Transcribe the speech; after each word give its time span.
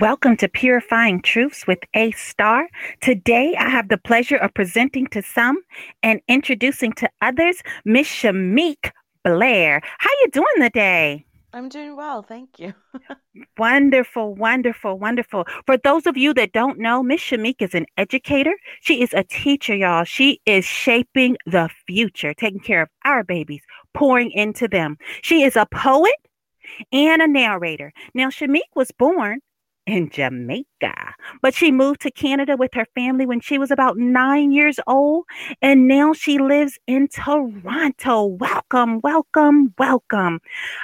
Welcome 0.00 0.38
to 0.38 0.48
Purifying 0.48 1.20
Truths 1.20 1.66
with 1.66 1.80
A 1.92 2.10
Star. 2.12 2.70
Today, 3.02 3.54
I 3.58 3.68
have 3.68 3.90
the 3.90 3.98
pleasure 3.98 4.38
of 4.38 4.54
presenting 4.54 5.06
to 5.08 5.20
some 5.20 5.58
and 6.02 6.22
introducing 6.26 6.94
to 6.94 7.10
others 7.20 7.58
Miss 7.84 8.08
Shemique 8.08 8.92
Blair. 9.24 9.82
How 9.98 10.08
you 10.22 10.28
doing 10.30 10.46
today? 10.58 11.26
I'm 11.52 11.68
doing 11.68 11.96
well, 11.96 12.22
thank 12.22 12.58
you. 12.58 12.72
wonderful, 13.58 14.34
wonderful, 14.34 14.98
wonderful. 14.98 15.44
For 15.66 15.76
those 15.76 16.06
of 16.06 16.16
you 16.16 16.32
that 16.32 16.52
don't 16.52 16.78
know, 16.78 17.02
Miss 17.02 17.20
Shemique 17.20 17.60
is 17.60 17.74
an 17.74 17.84
educator. 17.98 18.54
She 18.80 19.02
is 19.02 19.12
a 19.12 19.24
teacher, 19.24 19.76
y'all. 19.76 20.04
She 20.04 20.40
is 20.46 20.64
shaping 20.64 21.36
the 21.44 21.68
future, 21.86 22.32
taking 22.32 22.60
care 22.60 22.80
of 22.80 22.88
our 23.04 23.22
babies, 23.22 23.60
pouring 23.92 24.30
into 24.30 24.66
them. 24.66 24.96
She 25.20 25.42
is 25.42 25.56
a 25.56 25.66
poet 25.70 26.16
and 26.90 27.20
a 27.20 27.28
narrator. 27.28 27.92
Now, 28.14 28.28
Shemique 28.28 28.74
was 28.74 28.90
born 28.92 29.40
in 29.86 30.10
Jamaica. 30.10 31.14
But 31.42 31.54
she 31.54 31.72
moved 31.72 32.00
to 32.02 32.10
Canada 32.10 32.56
with 32.56 32.74
her 32.74 32.86
family 32.94 33.26
when 33.26 33.40
she 33.40 33.58
was 33.58 33.70
about 33.70 33.96
nine 33.96 34.52
years 34.52 34.78
old, 34.86 35.24
and 35.60 35.88
now 35.88 36.12
she 36.12 36.38
lives 36.38 36.78
in 36.86 37.08
Toronto. 37.08 38.24
Welcome, 38.24 39.00
welcome, 39.02 39.74
welcome. 39.78 40.40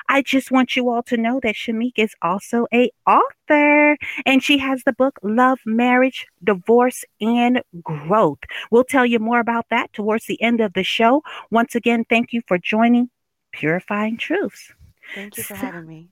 I 0.09 0.23
just 0.23 0.51
want 0.51 0.77
you 0.77 0.91
all 0.91 1.03
to 1.05 1.17
know 1.17 1.41
that 1.43 1.55
Shemique 1.55 1.99
is 1.99 2.15
also 2.23 2.67
a 2.73 2.91
author, 3.07 3.97
and 4.25 4.43
she 4.43 4.59
has 4.59 4.83
the 4.85 4.93
book 4.93 5.19
Love, 5.23 5.61
Marriage, 5.65 6.27
Divorce, 6.43 7.05
and 7.21 7.63
Growth. 7.83 8.41
We'll 8.71 8.85
tell 8.85 9.07
you 9.07 9.19
more 9.19 9.41
about 9.41 9.67
that 9.71 9.93
towards 9.93 10.27
the 10.27 10.41
end 10.43 10.61
of 10.61 10.73
the 10.73 10.85
show. 10.85 11.23
Once 11.51 11.75
again, 11.75 12.05
thank 12.09 12.33
you 12.33 12.43
for 12.47 12.59
joining 12.59 13.11
Purifying 13.53 14.17
Truths. 14.17 14.73
Thank 15.15 15.37
you 15.37 15.45
for 15.45 15.55
so, 15.55 15.67
having 15.67 15.87
me. 15.87 16.11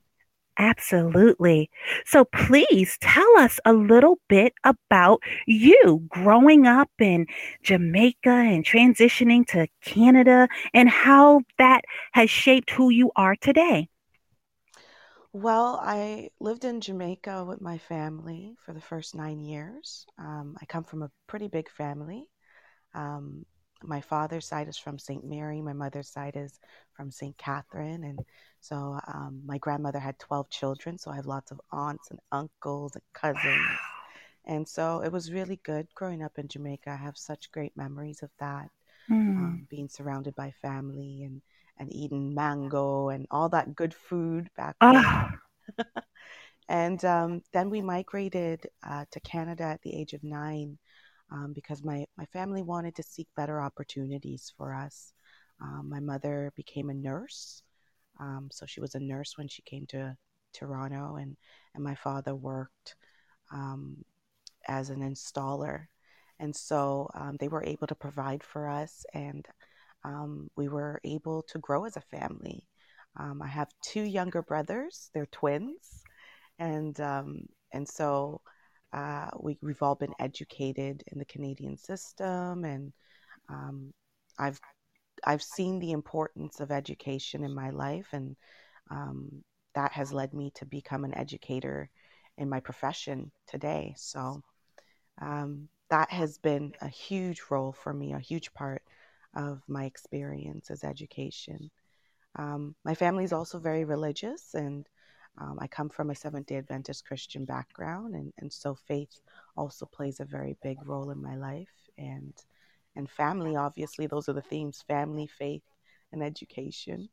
Absolutely. 0.57 1.69
So 2.05 2.23
please 2.25 2.97
tell 3.01 3.37
us 3.37 3.59
a 3.65 3.73
little 3.73 4.19
bit 4.29 4.53
about 4.63 5.21
you 5.45 6.05
growing 6.09 6.65
up 6.65 6.89
in 6.99 7.27
Jamaica 7.63 8.29
and 8.29 8.63
transitioning 8.65 9.45
to 9.47 9.67
Canada 9.83 10.47
and 10.73 10.89
how 10.89 11.41
that 11.57 11.83
has 12.13 12.29
shaped 12.29 12.71
who 12.71 12.89
you 12.89 13.11
are 13.17 13.35
today. 13.35 13.89
Well, 15.33 15.79
I 15.83 16.29
lived 16.39 16.63
in 16.65 16.81
Jamaica 16.81 17.43
with 17.45 17.61
my 17.61 17.77
family 17.77 18.55
for 18.65 18.73
the 18.73 18.81
first 18.81 19.13
nine 19.15 19.39
years. 19.41 20.05
Um, 20.17 20.57
I 20.61 20.65
come 20.65 20.83
from 20.83 21.03
a 21.03 21.11
pretty 21.27 21.47
big 21.47 21.69
family. 21.69 22.27
Um, 22.93 23.45
my 23.87 24.01
father's 24.01 24.47
side 24.47 24.67
is 24.67 24.77
from 24.77 24.99
St. 24.99 25.23
Mary, 25.23 25.61
my 25.61 25.73
mother's 25.73 26.09
side 26.09 26.35
is 26.35 26.59
from 26.93 27.11
St. 27.11 27.37
Catherine, 27.37 28.03
and 28.03 28.19
so 28.59 28.99
um, 29.07 29.41
my 29.45 29.57
grandmother 29.57 29.99
had 29.99 30.17
12 30.19 30.49
children, 30.49 30.97
so 30.97 31.11
I 31.11 31.15
have 31.15 31.25
lots 31.25 31.51
of 31.51 31.61
aunts 31.71 32.09
and 32.09 32.19
uncles 32.31 32.95
and 32.95 33.03
cousins. 33.13 33.43
Wow. 33.45 33.77
And 34.47 34.67
so 34.67 35.01
it 35.01 35.11
was 35.11 35.31
really 35.31 35.59
good 35.63 35.87
growing 35.95 36.23
up 36.23 36.37
in 36.37 36.47
Jamaica. 36.47 36.91
I 36.91 36.95
have 36.95 37.17
such 37.17 37.51
great 37.51 37.75
memories 37.75 38.21
of 38.21 38.29
that, 38.39 38.69
mm. 39.09 39.37
um, 39.37 39.67
being 39.69 39.89
surrounded 39.89 40.35
by 40.35 40.51
family 40.61 41.23
and, 41.23 41.41
and 41.79 41.93
eating 41.93 42.33
mango 42.33 43.09
and 43.09 43.25
all 43.31 43.49
that 43.49 43.75
good 43.75 43.93
food 43.93 44.49
back 44.55 44.75
then. 44.79 45.05
and 46.69 47.03
um, 47.05 47.41
then 47.53 47.69
we 47.69 47.81
migrated 47.81 48.67
uh, 48.87 49.05
to 49.11 49.19
Canada 49.21 49.63
at 49.63 49.81
the 49.81 49.95
age 49.95 50.13
of 50.13 50.23
nine 50.23 50.77
um, 51.35 51.53
because 51.53 51.83
my, 51.83 52.05
my 52.17 52.25
family 52.25 52.63
wanted 52.63 52.95
to 52.95 53.03
seek 53.03 53.27
better 53.35 53.61
opportunities 53.61 54.53
for 54.57 54.73
us. 54.73 55.13
Um, 55.61 55.89
my 55.89 55.99
mother 55.99 56.51
became 56.55 56.89
a 56.89 56.93
nurse 56.93 57.61
um, 58.19 58.49
so 58.51 58.65
she 58.65 58.79
was 58.79 58.95
a 58.95 58.99
nurse 58.99 59.37
when 59.37 59.47
she 59.47 59.61
came 59.63 59.85
to 59.87 60.15
Toronto, 60.53 61.15
and, 61.15 61.35
and 61.73 61.83
my 61.83 61.95
father 61.95 62.35
worked 62.35 62.95
um, 63.51 64.03
as 64.67 64.89
an 64.89 65.01
installer. 65.01 65.85
And 66.39 66.55
so 66.55 67.09
um, 67.13 67.37
they 67.39 67.47
were 67.47 67.63
able 67.63 67.87
to 67.87 67.95
provide 67.95 68.43
for 68.43 68.67
us, 68.69 69.05
and 69.13 69.45
um, 70.03 70.49
we 70.55 70.67
were 70.67 70.99
able 71.03 71.43
to 71.43 71.59
grow 71.59 71.85
as 71.85 71.97
a 71.97 72.01
family. 72.01 72.67
I 73.17 73.47
have 73.47 73.69
two 73.81 74.01
younger 74.01 74.41
brothers, 74.41 75.09
they're 75.13 75.27
twins. 75.27 76.03
And, 76.59 76.99
and 77.71 77.87
so 77.87 78.41
uh, 78.95 79.29
we, 79.39 79.57
we've 79.61 79.81
all 79.83 79.95
been 79.95 80.15
educated 80.19 81.03
in 81.11 81.19
the 81.19 81.25
Canadian 81.25 81.77
system, 81.77 82.65
and 82.65 82.93
I've 84.39 84.59
I've 85.25 85.43
seen 85.43 85.79
the 85.79 85.91
importance 85.91 86.59
of 86.59 86.71
education 86.71 87.43
in 87.43 87.53
my 87.53 87.71
life, 87.71 88.07
and 88.13 88.35
um, 88.91 89.43
that 89.75 89.91
has 89.93 90.13
led 90.13 90.33
me 90.33 90.51
to 90.55 90.65
become 90.65 91.05
an 91.05 91.17
educator 91.17 91.89
in 92.37 92.49
my 92.49 92.59
profession 92.59 93.31
today. 93.47 93.93
So 93.97 94.41
um, 95.21 95.69
that 95.89 96.11
has 96.11 96.37
been 96.37 96.73
a 96.81 96.87
huge 96.89 97.41
role 97.49 97.73
for 97.73 97.93
me, 97.93 98.13
a 98.13 98.19
huge 98.19 98.53
part 98.53 98.83
of 99.35 99.61
my 99.67 99.85
experience 99.85 100.71
as 100.71 100.83
education. 100.83 101.71
Um, 102.37 102.75
my 102.83 102.95
family 102.95 103.23
is 103.23 103.33
also 103.33 103.59
very 103.59 103.85
religious, 103.85 104.53
and 104.53 104.87
um, 105.37 105.57
I 105.59 105.67
come 105.67 105.89
from 105.89 106.09
a 106.09 106.15
Seventh 106.15 106.47
day 106.47 106.57
Adventist 106.57 107.05
Christian 107.05 107.45
background, 107.45 108.15
and, 108.15 108.31
and 108.39 108.51
so 108.51 108.75
faith 108.75 109.19
also 109.57 109.85
plays 109.85 110.19
a 110.19 110.25
very 110.25 110.55
big 110.63 110.77
role 110.85 111.11
in 111.11 111.21
my 111.21 111.35
life. 111.35 111.67
And 111.97 112.33
and 112.95 113.09
family 113.09 113.55
obviously 113.55 114.07
those 114.07 114.29
are 114.29 114.33
the 114.33 114.41
themes 114.41 114.83
family 114.87 115.27
faith 115.27 115.63
and 116.11 116.23
education 116.23 117.09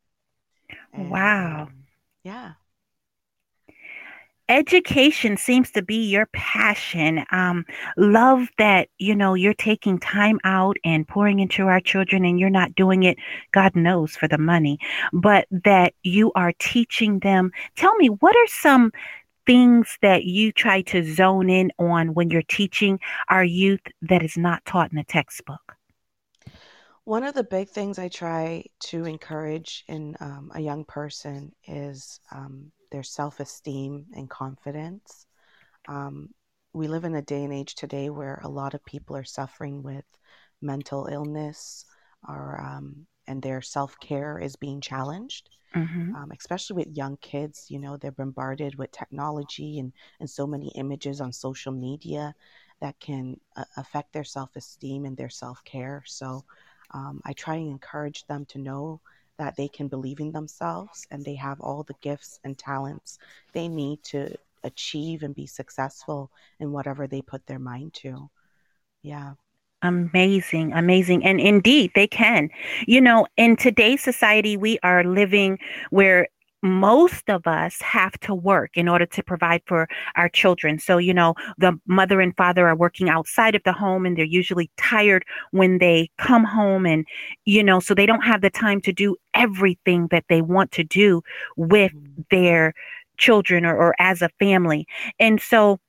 and, 0.93 1.11
wow 1.11 1.63
um, 1.63 1.85
yeah 2.23 2.53
education 4.53 5.39
seems 5.39 5.71
to 5.71 5.83
be 5.83 5.97
your 5.97 6.27
passion 6.35 7.25
um, 7.31 7.65
love 7.97 8.49
that 8.59 8.89
you 8.99 9.15
know 9.17 9.33
you're 9.33 9.55
taking 9.55 9.99
time 9.99 10.39
out 10.45 10.77
and 10.85 11.09
pouring 11.09 11.41
into 11.41 11.67
our 11.67 11.81
children 11.81 12.23
and 12.25 12.39
you're 12.39 12.51
not 12.51 12.75
doing 12.75 13.03
it 13.03 13.17
god 13.53 13.75
knows 13.75 14.15
for 14.15 14.29
the 14.29 14.37
money 14.37 14.79
but 15.11 15.47
that 15.51 15.95
you 16.03 16.31
are 16.35 16.53
teaching 16.59 17.19
them 17.21 17.51
tell 17.77 17.95
me 17.97 18.09
what 18.09 18.37
are 18.37 18.47
some 18.47 18.93
things 19.47 19.97
that 20.03 20.25
you 20.25 20.53
try 20.53 20.83
to 20.83 21.03
zone 21.03 21.49
in 21.49 21.73
on 21.79 22.15
when 22.15 22.31
you're 22.31 22.43
teaching 22.43 23.01
our 23.29 23.45
youth 23.45 23.81
that 24.03 24.23
is 24.23 24.37
not 24.37 24.65
taught 24.65 24.91
in 24.93 24.97
the 24.97 25.05
textbook? 25.05 25.77
One 27.05 27.25
of 27.25 27.35
the 27.35 27.43
big 27.43 27.69
things 27.69 27.99
I 27.99 28.09
try 28.09 28.65
to 28.85 29.05
encourage 29.05 29.85
in 29.89 30.15
um, 30.21 30.53
a 30.55 30.61
young 30.61 30.85
person 30.85 31.53
is 31.67 32.21
um, 32.31 32.71
their 32.93 33.03
self 33.03 33.41
esteem 33.41 34.07
and 34.15 34.31
confidence. 34.31 35.27
Um, 35.89 36.31
we 36.73 36.87
live 36.87 37.05
in 37.05 37.17
a 37.17 37.23
day 37.23 37.43
and 37.45 37.53
age 37.53 37.75
today 37.75 38.09
where 38.11 38.41
a 38.45 38.49
lot 38.49 38.75
of 38.75 38.85
people 38.85 39.17
are 39.17 39.25
suffering 39.25 39.83
with 39.83 40.05
mental 40.61 41.07
illness 41.11 41.85
or, 42.29 42.61
um, 42.61 43.07
and 43.27 43.43
their 43.43 43.61
self 43.61 43.99
care 43.99 44.39
is 44.39 44.55
being 44.55 44.81
challenged 44.81 45.51
mm-hmm. 45.75 46.15
um, 46.15 46.31
especially 46.33 46.77
with 46.77 46.97
young 46.97 47.17
kids. 47.19 47.67
You 47.69 47.79
know, 47.79 47.97
they're 47.97 48.13
bombarded 48.13 48.77
with 48.77 48.93
technology 48.93 49.79
and, 49.79 49.93
and 50.21 50.29
so 50.29 50.47
many 50.47 50.69
images 50.75 51.21
on 51.21 51.33
social 51.33 51.73
media 51.73 52.35
that 52.81 52.99
can 53.01 53.39
uh, 53.57 53.65
affect 53.77 54.13
their 54.13 54.25
self 54.25 54.55
esteem 54.57 55.05
and 55.05 55.17
their 55.17 55.31
self 55.31 55.63
care. 55.65 56.03
So 56.07 56.45
um, 56.93 57.21
I 57.25 57.33
try 57.33 57.57
and 57.57 57.71
encourage 57.71 58.27
them 58.27 58.45
to 58.47 58.59
know 58.59 59.01
that 59.39 59.57
they 59.57 59.69
can 59.69 59.89
believe 59.89 60.21
in 60.21 60.33
themselves 60.33 61.07
and 61.11 61.25
they 61.25 61.35
have 61.35 61.61
all 61.61 61.83
the 61.83 61.95
gifts 62.01 62.39
and 62.45 62.59
talents 62.59 63.19
they 63.53 63.69
need 63.69 64.03
to 64.03 64.35
achieve 64.65 65.23
and 65.23 65.35
be 65.35 65.47
successful 65.47 66.31
in 66.61 66.73
whatever 66.73 67.07
they 67.07 67.23
put 67.23 67.47
their 67.47 67.59
mind 67.59 67.93
to. 67.95 68.31
Yeah. 69.03 69.35
Amazing, 69.83 70.73
amazing. 70.73 71.25
And 71.25 71.41
indeed, 71.41 71.91
they 71.95 72.07
can. 72.07 72.51
You 72.87 73.01
know, 73.01 73.27
in 73.37 73.57
today's 73.57 74.01
society, 74.01 74.57
we 74.57 74.79
are 74.85 75.03
living 75.03 75.59
where 75.91 76.29
most 76.63 77.29
of 77.29 77.47
us 77.47 77.81
have 77.81 78.13
to 78.21 78.35
work 78.35 78.77
in 78.77 78.89
order 78.89 79.05
to 79.07 79.23
provide 79.23 79.63
for 79.67 79.89
our 80.15 80.29
children. 80.29 80.79
So, 80.79 80.99
you 80.99 81.13
know, 81.13 81.35
the 81.59 81.79
mother 81.87 82.21
and 82.21 82.37
father 82.37 82.69
are 82.69 82.77
working 82.77 83.09
outside 83.09 83.55
of 83.55 83.63
the 83.65 83.73
home 83.73 84.07
and 84.07 84.17
they're 84.17 84.25
usually 84.25 84.71
tired 84.77 85.25
when 85.51 85.79
they 85.79 86.11
come 86.19 86.45
home. 86.45 86.87
And, 86.87 87.07
you 87.45 87.65
know, 87.65 87.81
so 87.81 87.95
they 87.95 88.07
don't 88.07 88.25
have 88.25 88.43
the 88.43 88.51
time 88.51 88.81
to 88.83 88.93
do 88.93 89.17
everything 89.35 90.07
that 90.09 90.25
they 90.29 90.41
want 90.41 90.71
to 90.73 90.85
do 90.85 91.23
with 91.57 91.93
mm-hmm. 91.93 92.23
their 92.31 92.75
children 93.19 93.65
or, 93.65 93.77
or 93.77 93.95
as 93.99 94.23
a 94.23 94.31
family. 94.39 94.87
And 95.19 95.41
so, 95.41 95.81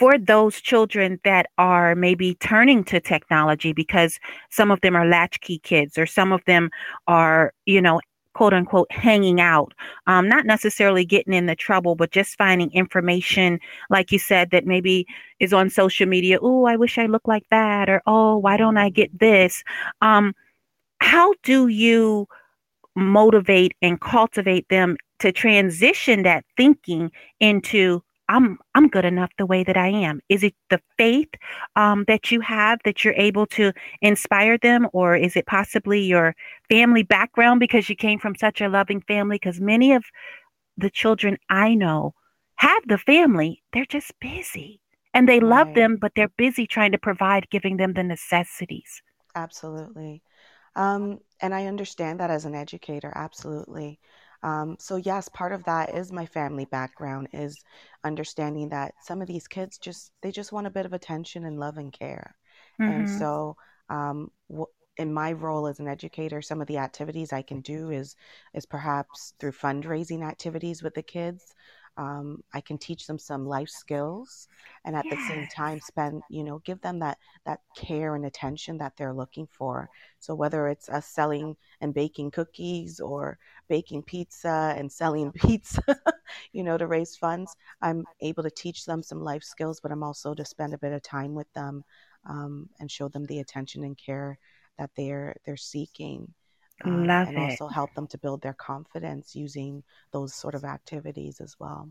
for 0.00 0.18
those 0.18 0.60
children 0.60 1.20
that 1.22 1.46
are 1.58 1.94
maybe 1.94 2.34
turning 2.40 2.82
to 2.82 3.00
technology 3.00 3.72
because 3.72 4.18
some 4.50 4.72
of 4.72 4.80
them 4.80 4.96
are 4.96 5.06
latchkey 5.06 5.60
kids 5.60 5.96
or 5.96 6.06
some 6.06 6.32
of 6.32 6.44
them 6.44 6.70
are, 7.06 7.52
you 7.66 7.80
know, 7.80 8.00
quote 8.36 8.52
unquote 8.52 8.92
hanging 8.92 9.40
out, 9.40 9.72
um, 10.06 10.28
not 10.28 10.44
necessarily 10.44 11.06
getting 11.06 11.32
in 11.32 11.46
the 11.46 11.56
trouble, 11.56 11.94
but 11.94 12.10
just 12.10 12.36
finding 12.36 12.70
information, 12.72 13.58
like 13.88 14.12
you 14.12 14.18
said, 14.18 14.50
that 14.50 14.66
maybe 14.66 15.06
is 15.40 15.54
on 15.54 15.70
social 15.70 16.06
media. 16.06 16.38
Oh, 16.42 16.66
I 16.66 16.76
wish 16.76 16.98
I 16.98 17.06
looked 17.06 17.28
like 17.28 17.46
that, 17.50 17.88
or 17.88 18.02
oh, 18.06 18.36
why 18.36 18.58
don't 18.58 18.76
I 18.76 18.90
get 18.90 19.18
this? 19.18 19.64
Um, 20.02 20.34
how 21.00 21.32
do 21.44 21.68
you 21.68 22.28
motivate 22.94 23.72
and 23.80 24.02
cultivate 24.02 24.68
them 24.68 24.98
to 25.20 25.32
transition 25.32 26.22
that 26.24 26.44
thinking 26.58 27.10
into 27.40 28.02
I'm 28.28 28.58
I'm 28.74 28.88
good 28.88 29.04
enough 29.04 29.30
the 29.38 29.46
way 29.46 29.64
that 29.64 29.76
I 29.76 29.88
am. 29.88 30.20
Is 30.28 30.42
it 30.42 30.54
the 30.70 30.80
faith 30.98 31.28
um, 31.76 32.04
that 32.08 32.30
you 32.32 32.40
have 32.40 32.80
that 32.84 33.04
you're 33.04 33.14
able 33.14 33.46
to 33.48 33.72
inspire 34.02 34.58
them, 34.58 34.88
or 34.92 35.16
is 35.16 35.36
it 35.36 35.46
possibly 35.46 36.00
your 36.02 36.34
family 36.70 37.02
background 37.02 37.60
because 37.60 37.88
you 37.88 37.96
came 37.96 38.18
from 38.18 38.34
such 38.36 38.60
a 38.60 38.68
loving 38.68 39.00
family? 39.02 39.36
Because 39.36 39.60
many 39.60 39.92
of 39.92 40.04
the 40.78 40.90
children 40.90 41.38
I 41.50 41.74
know 41.74 42.14
have 42.56 42.82
the 42.86 42.98
family, 42.98 43.62
they're 43.72 43.86
just 43.86 44.12
busy 44.20 44.80
and 45.14 45.28
they 45.28 45.40
love 45.40 45.68
Right. 45.68 45.74
them, 45.74 45.96
but 46.00 46.12
they're 46.14 46.32
busy 46.36 46.66
trying 46.66 46.92
to 46.92 46.98
provide, 46.98 47.50
giving 47.50 47.76
them 47.78 47.94
the 47.94 48.02
necessities. 48.02 49.02
Absolutely. 49.34 50.22
Um, 50.74 51.20
and 51.40 51.54
I 51.54 51.66
understand 51.66 52.20
that 52.20 52.30
as 52.30 52.44
an 52.44 52.54
educator, 52.54 53.12
absolutely. 53.14 54.00
Um, 54.42 54.76
so 54.78 54.96
yes, 54.96 55.28
part 55.28 55.52
of 55.52 55.64
that 55.64 55.94
is 55.94 56.12
my 56.12 56.26
family 56.26 56.64
background, 56.66 57.28
is 57.32 57.64
understanding 58.04 58.68
that 58.70 58.94
some 59.00 59.20
of 59.22 59.28
these 59.28 59.48
kids 59.48 59.78
just 59.78 60.12
they 60.22 60.30
just 60.32 60.52
want 60.52 60.66
a 60.66 60.70
bit 60.70 60.86
of 60.86 60.92
attention 60.92 61.44
and 61.44 61.58
love 61.60 61.76
and 61.78 61.92
care. 61.92 62.36
And 62.86 63.08
hmm 63.08 63.08
so, 63.08 63.56
um, 63.88 64.30
w- 64.48 64.66
in 64.96 65.12
my 65.12 65.32
role 65.32 65.66
as 65.66 65.78
an 65.80 65.88
educator, 65.88 66.40
some 66.42 66.60
of 66.60 66.66
the 66.68 66.78
activities 66.78 67.32
I 67.32 67.42
can 67.42 67.60
do 67.60 67.90
is 67.90 68.16
is 68.54 68.66
perhaps 68.66 69.34
through 69.38 69.52
fundraising 69.52 70.24
activities 70.26 70.82
with 70.82 70.94
the 70.94 71.02
kids. 71.02 71.54
Um, 71.96 72.42
I 72.52 72.60
can 72.60 72.78
teach 72.78 73.06
them 73.06 73.18
some 73.18 73.46
life 73.46 73.68
skills, 73.68 74.48
and 74.84 74.94
at 74.94 75.04
the 75.08 75.16
same 75.28 75.46
time, 75.48 75.80
spend 75.80 76.22
you 76.28 76.44
know 76.44 76.58
give 76.60 76.80
them 76.80 76.98
that 77.00 77.18
that 77.44 77.60
care 77.76 78.14
and 78.14 78.26
attention 78.26 78.78
that 78.78 78.96
they're 78.96 79.14
looking 79.14 79.46
for. 79.46 79.88
So 80.18 80.34
whether 80.34 80.68
it's 80.68 80.88
us 80.88 81.06
selling 81.06 81.56
and 81.80 81.94
baking 81.94 82.32
cookies 82.32 83.00
or 83.00 83.38
baking 83.68 84.02
pizza 84.02 84.74
and 84.76 84.90
selling 84.90 85.32
pizza, 85.34 85.82
you 86.52 86.62
know, 86.62 86.76
to 86.76 86.86
raise 86.86 87.16
funds, 87.16 87.56
I'm 87.80 88.04
able 88.20 88.42
to 88.42 88.50
teach 88.50 88.84
them 88.84 89.02
some 89.02 89.20
life 89.20 89.42
skills, 89.42 89.80
but 89.80 89.92
I'm 89.92 90.02
also 90.02 90.34
to 90.34 90.44
spend 90.44 90.74
a 90.74 90.78
bit 90.78 90.92
of 90.92 91.02
time 91.02 91.34
with 91.34 91.52
them 91.52 91.84
um, 92.28 92.68
and 92.80 92.90
show 92.90 93.08
them 93.08 93.24
the 93.26 93.40
attention 93.40 93.84
and 93.84 93.96
care 93.96 94.38
that 94.78 94.90
they're 94.96 95.36
they're 95.44 95.56
seeking, 95.56 96.32
um, 96.84 97.06
Love 97.06 97.28
and 97.28 97.38
it. 97.38 97.40
also 97.40 97.68
help 97.68 97.94
them 97.94 98.06
to 98.08 98.18
build 98.18 98.42
their 98.42 98.54
confidence 98.54 99.34
using 99.34 99.82
those 100.12 100.34
sort 100.34 100.54
of 100.54 100.64
activities 100.64 101.40
as 101.40 101.56
well. 101.58 101.88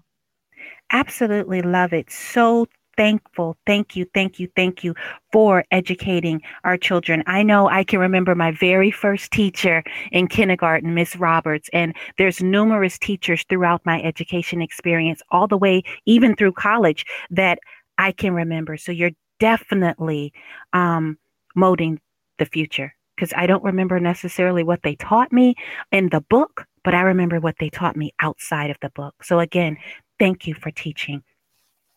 Absolutely 0.92 1.62
love 1.62 1.94
it. 1.94 2.12
So 2.12 2.68
thankful. 2.98 3.58
Thank 3.66 3.96
you, 3.96 4.06
thank 4.14 4.40
you, 4.40 4.48
thank 4.56 4.84
you 4.84 4.96
for 5.32 5.66
educating 5.72 6.42
our 6.64 6.78
children. 6.78 7.24
I 7.28 7.44
know 7.44 7.68
I 7.68 7.84
can 7.84 8.00
remember 8.00 8.36
my 8.36 8.52
very 8.52 8.92
first 8.92 9.32
teacher 9.32 9.84
in 10.12 10.28
kindergarten, 10.28 10.94
Miss 10.94 11.16
Roberts, 11.16 11.70
and 11.74 11.94
there's 12.18 12.42
numerous 12.42 12.98
teachers 12.98 13.44
throughout 13.50 13.86
my 13.86 14.02
education 14.02 14.62
experience, 14.62 15.22
all 15.30 15.48
the 15.48 15.58
way 15.58 15.84
even 16.06 16.36
through 16.36 16.54
college, 16.54 17.06
that 17.32 17.60
I 17.98 18.12
can 18.12 18.34
remember. 18.34 18.78
So 18.78 18.92
you're 18.92 19.12
definitely 19.40 20.32
um, 20.74 21.18
molding 21.56 22.00
the 22.38 22.46
future 22.46 22.96
because 23.16 23.34
I 23.36 23.48
don't 23.48 23.64
remember 23.64 24.00
necessarily 24.00 24.64
what 24.64 24.82
they 24.84 24.96
taught 24.96 25.32
me 25.32 25.56
in 25.92 26.10
the 26.10 26.22
book, 26.22 26.66
but 26.84 26.94
I 26.94 27.02
remember 27.02 27.40
what 27.40 27.56
they 27.60 27.70
taught 27.70 27.96
me 27.96 28.14
outside 28.20 28.70
of 28.70 28.78
the 28.82 28.90
book. 28.90 29.24
So 29.24 29.40
again, 29.40 29.78
thank 30.20 30.48
you 30.48 30.54
for 30.54 30.72
teaching. 30.72 31.24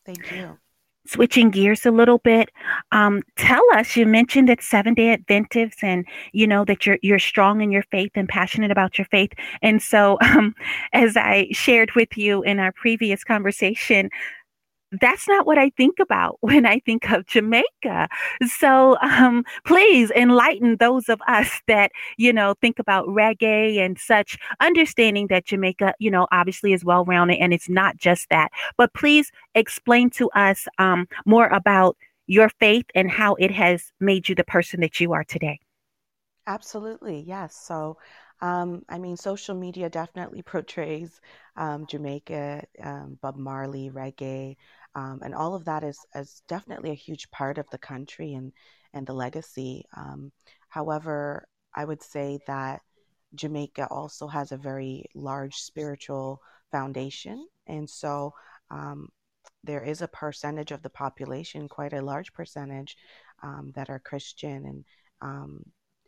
Thank 0.04 0.32
you. 0.32 0.58
Switching 1.06 1.48
gears 1.48 1.86
a 1.86 1.90
little 1.90 2.18
bit, 2.18 2.50
um, 2.92 3.22
tell 3.36 3.62
us. 3.72 3.96
You 3.96 4.04
mentioned 4.04 4.46
that 4.50 4.62
Seven 4.62 4.92
Day 4.92 5.10
Adventists, 5.10 5.82
and 5.82 6.04
you 6.32 6.46
know 6.46 6.66
that 6.66 6.84
you're 6.84 6.98
you're 7.00 7.18
strong 7.18 7.62
in 7.62 7.70
your 7.70 7.84
faith 7.84 8.10
and 8.14 8.28
passionate 8.28 8.70
about 8.70 8.98
your 8.98 9.06
faith. 9.06 9.32
And 9.62 9.80
so, 9.82 10.18
um, 10.22 10.54
as 10.92 11.16
I 11.16 11.48
shared 11.50 11.92
with 11.94 12.18
you 12.18 12.42
in 12.42 12.58
our 12.58 12.72
previous 12.72 13.24
conversation, 13.24 14.10
that's 15.00 15.28
not 15.28 15.46
what 15.46 15.58
I 15.58 15.70
think 15.70 15.98
about 15.98 16.38
when 16.40 16.66
I 16.66 16.80
think 16.80 17.10
of 17.10 17.26
Jamaica. 17.26 18.08
So 18.46 18.96
um, 19.00 19.44
please 19.64 20.10
enlighten 20.12 20.76
those 20.78 21.08
of 21.08 21.20
us 21.26 21.50
that, 21.66 21.92
you 22.16 22.32
know, 22.32 22.54
think 22.60 22.78
about 22.78 23.06
reggae 23.08 23.78
and 23.78 23.98
such, 23.98 24.38
understanding 24.60 25.28
that 25.28 25.46
Jamaica, 25.46 25.94
you 25.98 26.10
know, 26.10 26.26
obviously 26.32 26.72
is 26.72 26.84
well 26.84 27.04
rounded 27.04 27.38
and 27.40 27.52
it's 27.52 27.68
not 27.68 27.96
just 27.96 28.28
that. 28.30 28.50
But 28.76 28.94
please 28.94 29.30
explain 29.54 30.10
to 30.10 30.30
us 30.30 30.66
um, 30.78 31.06
more 31.26 31.48
about 31.48 31.96
your 32.26 32.50
faith 32.60 32.86
and 32.94 33.10
how 33.10 33.34
it 33.36 33.50
has 33.50 33.90
made 34.00 34.28
you 34.28 34.34
the 34.34 34.44
person 34.44 34.80
that 34.80 35.00
you 35.00 35.12
are 35.12 35.24
today. 35.24 35.58
Absolutely, 36.46 37.24
yes. 37.26 37.54
So, 37.54 37.98
um, 38.40 38.84
I 38.88 38.98
mean, 38.98 39.16
social 39.16 39.54
media 39.54 39.90
definitely 39.90 40.42
portrays 40.42 41.20
um, 41.56 41.86
Jamaica, 41.86 42.64
um, 42.82 43.18
Bob 43.20 43.36
Marley, 43.36 43.90
reggae, 43.90 44.56
um, 44.94 45.20
and 45.22 45.34
all 45.34 45.54
of 45.54 45.64
that 45.64 45.84
is 45.84 45.98
is 46.14 46.42
definitely 46.48 46.90
a 46.90 46.94
huge 46.94 47.30
part 47.30 47.58
of 47.58 47.68
the 47.70 47.78
country 47.78 48.34
and 48.34 48.52
and 48.94 49.06
the 49.06 49.12
legacy. 49.12 49.84
Um, 49.96 50.32
however, 50.68 51.46
I 51.74 51.84
would 51.84 52.02
say 52.02 52.38
that 52.46 52.80
Jamaica 53.34 53.88
also 53.90 54.26
has 54.28 54.52
a 54.52 54.56
very 54.56 55.04
large 55.14 55.56
spiritual 55.56 56.40
foundation, 56.70 57.46
and 57.66 57.88
so 57.88 58.34
um, 58.70 59.08
there 59.64 59.82
is 59.82 60.00
a 60.02 60.08
percentage 60.08 60.72
of 60.72 60.82
the 60.82 60.90
population, 60.90 61.68
quite 61.68 61.92
a 61.92 62.02
large 62.02 62.32
percentage, 62.32 62.96
that 63.74 63.90
are 63.90 63.98
Christian 63.98 64.64
and 64.66 64.84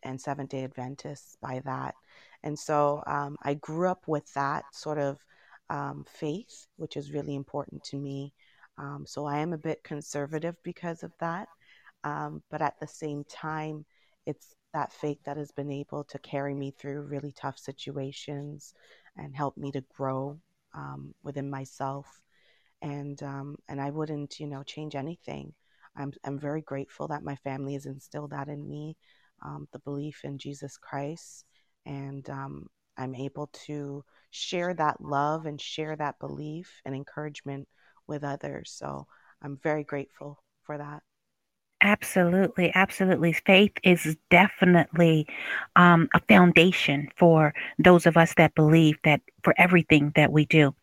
and 0.03 0.19
Seventh 0.19 0.49
Day 0.49 0.63
Adventists 0.63 1.37
by 1.41 1.61
that. 1.65 1.95
And 2.43 2.57
so 2.57 3.03
um, 3.07 3.37
I 3.43 3.55
grew 3.55 3.87
up 3.87 4.07
with 4.07 4.31
that 4.33 4.63
sort 4.73 4.97
of 4.97 5.23
um, 5.69 6.05
faith, 6.07 6.67
which 6.77 6.97
is 6.97 7.11
really 7.11 7.35
important 7.35 7.83
to 7.85 7.97
me. 7.97 8.33
Um, 8.77 9.05
so 9.07 9.25
I 9.25 9.39
am 9.39 9.53
a 9.53 9.57
bit 9.57 9.83
conservative 9.83 10.55
because 10.63 11.03
of 11.03 11.11
that. 11.19 11.47
Um, 12.03 12.41
but 12.49 12.61
at 12.61 12.79
the 12.79 12.87
same 12.87 13.23
time, 13.25 13.85
it's 14.25 14.55
that 14.73 14.91
faith 14.91 15.19
that 15.25 15.37
has 15.37 15.51
been 15.51 15.71
able 15.71 16.03
to 16.05 16.19
carry 16.19 16.53
me 16.53 16.71
through 16.71 17.01
really 17.01 17.31
tough 17.31 17.59
situations 17.59 18.73
and 19.17 19.35
help 19.35 19.57
me 19.57 19.71
to 19.71 19.83
grow 19.95 20.39
um, 20.73 21.13
within 21.23 21.49
myself 21.49 22.21
and 22.81 23.21
um, 23.23 23.57
and 23.67 23.79
I 23.79 23.89
wouldn't 23.89 24.39
you 24.39 24.47
know 24.47 24.63
change 24.63 24.95
anything. 24.95 25.53
I'm 25.95 26.13
I'm 26.23 26.39
very 26.39 26.61
grateful 26.61 27.07
that 27.09 27.23
my 27.23 27.35
family 27.37 27.73
has 27.73 27.85
instilled 27.85 28.31
that 28.31 28.47
in 28.47 28.67
me, 28.67 28.97
um, 29.41 29.67
the 29.71 29.79
belief 29.79 30.21
in 30.23 30.37
Jesus 30.37 30.77
Christ, 30.77 31.45
and 31.85 32.29
um, 32.29 32.67
I'm 32.97 33.15
able 33.15 33.47
to 33.65 34.03
share 34.31 34.73
that 34.73 35.01
love 35.01 35.45
and 35.45 35.59
share 35.59 35.95
that 35.95 36.19
belief 36.19 36.81
and 36.85 36.95
encouragement 36.95 37.67
with 38.07 38.23
others. 38.23 38.71
So 38.77 39.07
I'm 39.41 39.57
very 39.57 39.83
grateful 39.83 40.43
for 40.63 40.77
that. 40.77 41.03
Absolutely, 41.83 42.71
absolutely. 42.75 43.33
Faith 43.33 43.73
is 43.83 44.15
definitely 44.29 45.27
um, 45.75 46.09
a 46.13 46.21
foundation 46.27 47.09
for 47.17 47.55
those 47.79 48.05
of 48.05 48.17
us 48.17 48.35
that 48.35 48.53
believe 48.53 48.97
that 49.03 49.21
for 49.43 49.55
everything 49.57 50.11
that 50.15 50.31
we 50.31 50.45
do. 50.45 50.75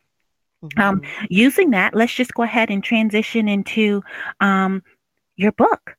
Um, 0.77 1.01
hmm 1.01 1.25
using 1.31 1.71
that, 1.71 1.95
let's 1.95 2.15
just 2.15 2.35
go 2.35 2.43
ahead 2.45 2.71
and 2.71 2.83
transition 2.85 3.49
into 3.49 4.03
um, 4.41 4.83
your 5.37 5.53
book. 5.53 5.98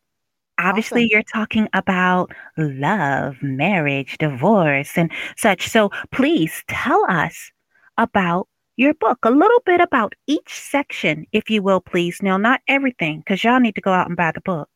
Obviously, 0.60 1.08
Awesome. 1.08 1.12
you're 1.12 1.24
talking 1.24 1.68
about 1.74 2.32
love, 2.58 3.38
marriage, 3.42 4.18
divorce, 4.20 4.98
and 4.98 5.12
such. 5.38 5.68
So 5.70 5.90
please 6.12 6.64
tell 6.68 7.06
us 7.10 7.52
about 7.98 8.48
your 8.78 8.94
book, 8.94 9.20
a 9.24 9.32
little 9.32 9.62
bit 9.66 9.82
about 9.82 10.14
each 10.28 10.50
section, 10.50 11.26
if 11.34 11.50
you 11.50 11.64
will, 11.64 11.82
please. 11.82 12.22
Now, 12.22 12.38
not 12.38 12.62
everything, 12.68 13.20
because 13.20 13.44
y'all 13.44 13.60
need 13.60 13.76
to 13.76 13.82
go 13.82 13.92
out 13.94 14.08
and 14.08 14.18
buy 14.18 14.32
the 14.34 14.42
book. 14.42 14.70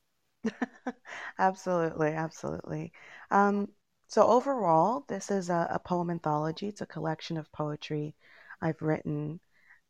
Absolutely, 1.40 2.10
absolutely. 2.12 2.92
Um, 3.32 3.70
so 4.08 4.24
overall, 4.28 5.06
this 5.08 5.32
is 5.32 5.50
a, 5.50 5.68
a 5.72 5.80
poem 5.80 6.10
anthology. 6.10 6.68
It's 6.68 6.82
a 6.82 6.86
collection 6.86 7.38
of 7.38 7.52
poetry 7.52 8.16
I've 8.62 8.82
written 8.82 9.40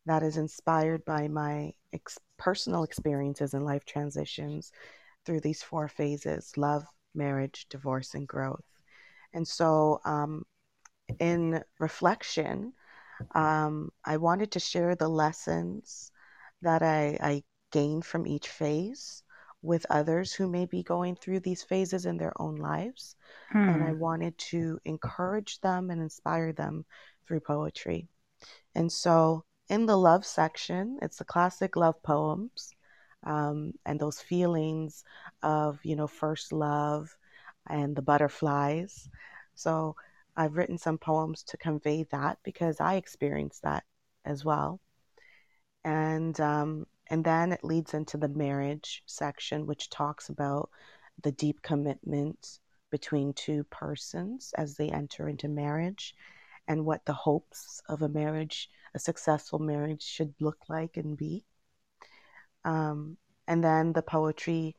that 0.06 0.22
is 0.22 0.36
inspired 0.36 1.04
by 1.04 1.28
my 1.28 1.72
ex- 1.92 2.18
personal 2.38 2.84
experiences 2.84 3.54
and 3.54 3.64
life 3.64 3.84
transitions 3.84 4.72
through 5.24 5.40
these 5.40 5.62
four 5.62 5.88
phases 5.88 6.56
love, 6.56 6.84
marriage, 7.14 7.66
divorce, 7.70 8.14
and 8.14 8.26
growth. 8.28 8.64
And 9.34 9.46
so, 9.46 10.00
um, 10.04 10.44
in 11.18 11.62
reflection, 11.78 12.72
um, 13.34 13.90
I 14.04 14.16
wanted 14.18 14.52
to 14.52 14.60
share 14.60 14.94
the 14.94 15.08
lessons 15.08 16.10
that 16.62 16.82
I, 16.82 17.18
I 17.20 17.44
gained 17.72 18.04
from 18.04 18.26
each 18.26 18.48
phase 18.48 19.22
with 19.62 19.86
others 19.90 20.32
who 20.32 20.48
may 20.48 20.66
be 20.66 20.82
going 20.82 21.16
through 21.16 21.40
these 21.40 21.62
phases 21.62 22.06
in 22.06 22.16
their 22.18 22.32
own 22.40 22.56
lives. 22.56 23.16
And 23.66 23.82
I 23.82 23.92
Hmm. 23.92 23.94
wanted 23.94 24.36
to 24.50 24.78
encourage 24.84 25.60
them 25.60 25.90
and 25.90 26.00
inspire 26.02 26.52
them 26.52 26.84
through 27.26 27.40
poetry. 27.40 28.08
And 28.74 28.92
so 28.92 29.44
in 29.68 29.86
the 29.86 29.96
love 29.96 30.24
section, 30.26 30.98
it's 31.02 31.18
the 31.18 31.24
classic 31.24 31.76
love 31.76 32.02
poems 32.02 32.74
um, 33.24 33.72
and 33.86 33.98
those 34.00 34.20
feelings 34.20 35.04
of, 35.42 35.80
you 35.84 35.96
know, 35.96 36.06
first 36.06 36.52
love 36.52 37.16
and 37.68 37.96
the 37.96 38.02
butterflies. 38.02 39.08
So 39.54 39.96
I've 40.36 40.56
written 40.56 40.78
some 40.78 40.98
poems 40.98 41.42
to 41.44 41.56
convey 41.56 42.04
that 42.12 42.38
because 42.44 42.80
I 42.80 42.94
experienced 42.96 43.62
that 43.62 43.84
as 44.24 44.44
well. 44.44 44.80
and 45.84 46.38
um, 46.40 46.86
and 47.08 47.24
then 47.24 47.52
it 47.52 47.64
leads 47.64 47.94
into 47.94 48.16
the 48.16 48.28
marriage 48.28 49.02
section, 49.06 49.66
which 49.66 49.90
talks 49.90 50.28
about 50.28 50.70
the 51.22 51.32
deep 51.32 51.62
commitment 51.62 52.58
between 52.90 53.32
two 53.34 53.64
persons 53.64 54.52
as 54.56 54.76
they 54.76 54.90
enter 54.90 55.28
into 55.28 55.48
marriage 55.48 56.14
and 56.68 56.84
what 56.84 57.04
the 57.04 57.12
hopes 57.12 57.82
of 57.88 58.02
a 58.02 58.08
marriage, 58.08 58.70
a 58.94 58.98
successful 58.98 59.58
marriage, 59.58 60.02
should 60.02 60.34
look 60.40 60.58
like 60.68 60.96
and 60.96 61.16
be. 61.16 61.44
Um, 62.64 63.16
and 63.46 63.62
then 63.62 63.92
the 63.92 64.02
poetry 64.02 64.76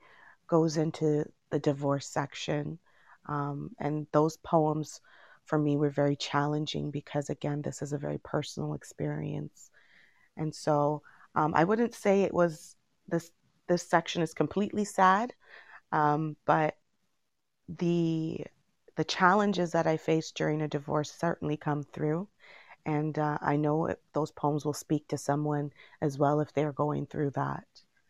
goes 0.47 0.77
into 0.77 1.25
the 1.49 1.59
divorce 1.59 2.07
section. 2.07 2.79
Um, 3.27 3.71
and 3.79 4.07
those 4.11 4.37
poems 4.37 5.01
for 5.45 5.57
me 5.57 5.77
were 5.77 5.89
very 5.89 6.15
challenging 6.15 6.91
because, 6.91 7.29
again, 7.29 7.61
this 7.61 7.81
is 7.81 7.93
a 7.93 7.97
very 7.97 8.19
personal 8.19 8.73
experience. 8.73 9.69
And 10.37 10.53
so 10.53 11.01
um, 11.35 11.53
I 11.55 11.63
wouldn't 11.63 11.93
say 11.93 12.23
it 12.23 12.33
was 12.33 12.75
this 13.07 13.31
this 13.67 13.87
section 13.87 14.21
is 14.21 14.33
completely 14.33 14.85
sad, 14.85 15.33
um, 15.91 16.35
but 16.45 16.75
the 17.67 18.45
the 18.95 19.03
challenges 19.03 19.71
that 19.71 19.87
I 19.87 19.97
faced 19.97 20.35
during 20.35 20.61
a 20.61 20.67
divorce 20.67 21.11
certainly 21.11 21.57
come 21.57 21.83
through, 21.83 22.27
and 22.85 23.17
uh, 23.17 23.37
I 23.41 23.55
know 23.55 23.87
it, 23.87 23.99
those 24.13 24.31
poems 24.31 24.65
will 24.65 24.73
speak 24.73 25.07
to 25.09 25.17
someone 25.17 25.71
as 26.01 26.17
well 26.17 26.39
if 26.39 26.53
they're 26.53 26.71
going 26.71 27.07
through 27.07 27.31
that. 27.31 27.65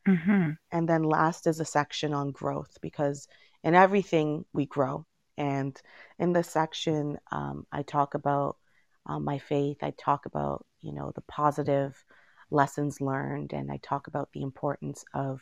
Mm-hmm. 0.07 0.51
And 0.71 0.89
then 0.89 1.03
last 1.03 1.47
is 1.47 1.59
a 1.59 1.65
section 1.65 2.13
on 2.13 2.31
growth 2.31 2.77
because 2.81 3.27
in 3.63 3.73
everything 3.73 4.45
we 4.53 4.65
grow. 4.65 5.05
And 5.37 5.79
in 6.19 6.33
this 6.33 6.49
section, 6.49 7.17
um, 7.31 7.65
I 7.71 7.81
talk 7.81 8.13
about 8.13 8.57
uh, 9.05 9.19
my 9.19 9.37
faith. 9.37 9.77
I 9.81 9.91
talk 9.91 10.25
about 10.25 10.65
you 10.81 10.93
know 10.93 11.11
the 11.13 11.21
positive 11.21 12.03
lessons 12.51 13.01
learned, 13.01 13.53
and 13.53 13.71
I 13.71 13.77
talk 13.77 14.07
about 14.07 14.31
the 14.31 14.41
importance 14.41 15.03
of 15.13 15.41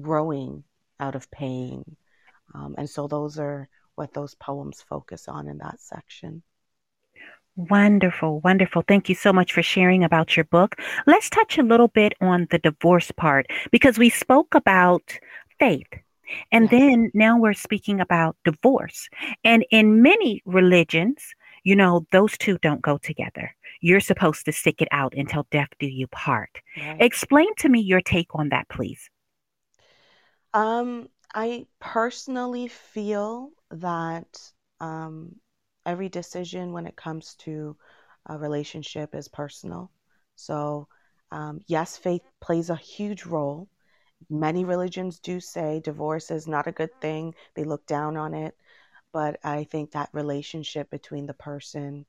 growing 0.00 0.64
out 0.98 1.14
of 1.14 1.30
pain. 1.30 1.96
Um, 2.54 2.74
and 2.76 2.88
so 2.88 3.06
those 3.06 3.38
are 3.38 3.68
what 3.94 4.12
those 4.12 4.34
poems 4.34 4.82
focus 4.82 5.28
on 5.28 5.48
in 5.48 5.58
that 5.58 5.80
section. 5.80 6.42
Wonderful, 7.56 8.40
wonderful. 8.40 8.82
Thank 8.86 9.08
you 9.08 9.14
so 9.14 9.32
much 9.32 9.52
for 9.52 9.62
sharing 9.62 10.04
about 10.04 10.36
your 10.36 10.44
book. 10.44 10.76
Let's 11.06 11.28
touch 11.28 11.58
a 11.58 11.62
little 11.62 11.88
bit 11.88 12.14
on 12.20 12.46
the 12.50 12.58
divorce 12.58 13.10
part 13.10 13.46
because 13.70 13.98
we 13.98 14.08
spoke 14.08 14.54
about 14.54 15.18
faith. 15.58 15.88
And 16.52 16.64
yes. 16.64 16.70
then 16.70 17.10
now 17.12 17.38
we're 17.38 17.54
speaking 17.54 18.00
about 18.00 18.36
divorce. 18.44 19.08
And 19.44 19.64
in 19.70 20.00
many 20.00 20.42
religions, 20.46 21.34
you 21.64 21.76
know, 21.76 22.06
those 22.12 22.38
two 22.38 22.58
don't 22.58 22.82
go 22.82 22.98
together. 22.98 23.54
You're 23.80 24.00
supposed 24.00 24.44
to 24.44 24.52
stick 24.52 24.80
it 24.80 24.88
out 24.92 25.14
until 25.16 25.46
death 25.50 25.68
do 25.78 25.86
you 25.86 26.06
part. 26.06 26.50
Right. 26.76 26.96
Explain 27.00 27.54
to 27.58 27.68
me 27.68 27.80
your 27.80 28.00
take 28.00 28.28
on 28.34 28.50
that, 28.50 28.68
please. 28.68 29.10
Um, 30.54 31.08
I 31.34 31.66
personally 31.80 32.68
feel 32.68 33.50
that 33.70 34.40
um, 34.80 35.36
every 35.90 36.08
decision 36.08 36.72
when 36.72 36.86
it 36.86 36.94
comes 36.94 37.34
to 37.34 37.76
a 38.26 38.38
relationship 38.38 39.14
is 39.14 39.26
personal. 39.26 39.90
So, 40.36 40.86
um, 41.32 41.60
yes, 41.66 41.96
faith 41.96 42.22
plays 42.40 42.70
a 42.70 42.76
huge 42.76 43.26
role. 43.26 43.68
Many 44.28 44.64
religions 44.64 45.18
do 45.18 45.40
say 45.40 45.80
divorce 45.82 46.30
is 46.30 46.46
not 46.46 46.68
a 46.68 46.72
good 46.80 46.94
thing, 47.00 47.34
they 47.56 47.64
look 47.64 47.84
down 47.86 48.16
on 48.16 48.34
it. 48.34 48.54
But 49.12 49.40
I 49.42 49.64
think 49.64 49.90
that 49.90 50.10
relationship 50.12 50.88
between 50.90 51.26
the 51.26 51.34
person 51.34 52.06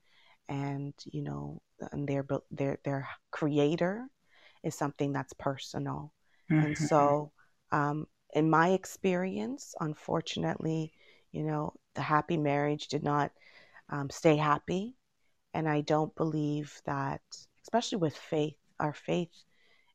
and, 0.48 0.94
you 1.06 1.24
know, 1.24 1.60
and 1.92 2.08
their, 2.08 2.24
their, 2.52 2.78
their 2.84 3.08
creator 3.32 4.06
is 4.64 4.76
something 4.76 5.12
that's 5.12 5.34
personal. 5.34 6.14
Mm-hmm. 6.52 6.66
And 6.66 6.78
so, 6.78 7.32
um, 7.72 8.06
in 8.34 8.48
my 8.50 8.70
experience, 8.70 9.74
unfortunately, 9.80 10.94
you 11.32 11.44
know, 11.44 11.74
the 11.96 12.02
happy 12.02 12.38
marriage 12.38 12.88
did 12.88 13.04
not 13.04 13.32
um, 13.92 14.10
stay 14.10 14.38
happy. 14.38 14.96
And 15.54 15.68
I 15.68 15.82
don't 15.82 16.16
believe 16.16 16.82
that, 16.86 17.22
especially 17.62 17.98
with 17.98 18.16
faith, 18.16 18.56
our 18.80 18.94
faith 18.94 19.44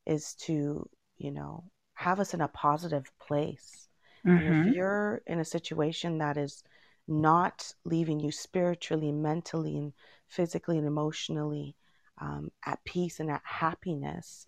is 0.05 0.35
to, 0.45 0.87
you 1.17 1.31
know, 1.31 1.63
have 1.95 2.19
us 2.19 2.33
in 2.33 2.41
a 2.41 2.47
positive 2.47 3.11
place. 3.19 3.89
Mm-hmm. 4.25 4.37
And 4.37 4.67
if 4.67 4.75
you're 4.75 5.21
in 5.25 5.39
a 5.39 5.45
situation 5.45 6.19
that 6.19 6.37
is 6.37 6.63
not 7.07 7.73
leaving 7.85 8.19
you 8.19 8.31
spiritually, 8.31 9.11
mentally, 9.11 9.77
and 9.77 9.93
physically 10.27 10.77
and 10.77 10.87
emotionally 10.87 11.75
um, 12.21 12.51
at 12.65 12.83
peace 12.85 13.19
and 13.19 13.31
at 13.31 13.41
happiness, 13.43 14.45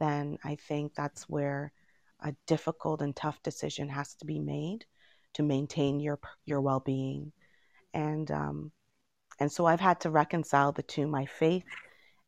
then 0.00 0.38
I 0.44 0.56
think 0.56 0.94
that's 0.94 1.28
where 1.28 1.72
a 2.20 2.34
difficult 2.46 3.00
and 3.00 3.14
tough 3.14 3.40
decision 3.42 3.88
has 3.88 4.14
to 4.16 4.24
be 4.24 4.40
made 4.40 4.84
to 5.34 5.42
maintain 5.42 6.00
your 6.00 6.18
your 6.46 6.60
well-being 6.60 7.32
and 7.94 8.30
um, 8.30 8.72
and 9.40 9.50
so 9.50 9.66
I've 9.66 9.80
had 9.80 10.00
to 10.00 10.10
reconcile 10.10 10.72
the 10.72 10.82
two 10.82 11.06
my 11.06 11.26
faith 11.26 11.64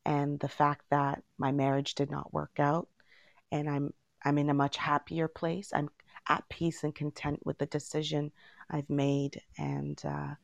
and 0.05 0.39
the 0.41 0.49
fact 0.49 0.85
that 0.91 1.23
my 1.39 1.53
marriage 1.53 1.95
did 1.95 2.11
not 2.11 2.33
work 2.33 2.59
out. 2.59 2.89
And 3.53 3.69
I'm 3.69 3.93
I'm 4.25 4.39
in 4.39 4.51
a 4.51 4.55
much 4.55 4.77
happier 4.77 5.29
place. 5.29 5.73
I'm 5.75 5.89
at 6.29 6.49
peace 6.49 6.85
and 6.85 6.95
content 6.95 7.41
with 7.45 7.59
the 7.59 7.67
decision 7.67 8.33
I've 8.71 8.89
made. 8.91 9.41
And 9.59 10.01
uh, 10.05 10.35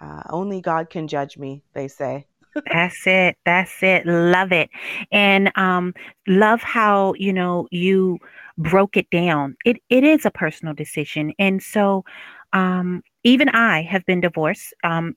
uh, 0.00 0.22
only 0.30 0.60
God 0.60 0.90
can 0.90 1.06
judge 1.08 1.38
me 1.38 1.62
they 1.74 1.88
say. 1.88 2.26
That's 2.72 3.06
it. 3.06 3.36
That's 3.44 3.82
it. 3.82 4.06
Love 4.06 4.52
it. 4.52 4.70
And 5.12 5.52
um 5.56 5.94
love 6.26 6.62
how 6.62 7.14
you 7.16 7.32
know 7.32 7.68
you 7.70 8.18
broke 8.58 8.96
it 8.96 9.08
down. 9.10 9.56
It 9.64 9.78
it 9.88 10.04
is 10.04 10.26
a 10.26 10.30
personal 10.30 10.74
decision, 10.74 11.32
and 11.38 11.62
so 11.62 12.04
um, 12.52 13.02
even 13.24 13.48
I 13.50 13.82
have 13.82 14.04
been 14.06 14.20
divorced. 14.20 14.74
Um, 14.84 15.14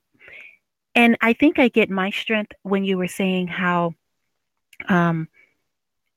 and 0.96 1.18
I 1.22 1.34
think 1.34 1.60
I 1.60 1.68
get 1.68 1.90
my 1.90 2.10
strength 2.12 2.54
when 2.64 2.84
you 2.84 2.98
were 2.98 3.08
saying 3.08 3.48
how 3.48 3.94
um, 4.90 5.28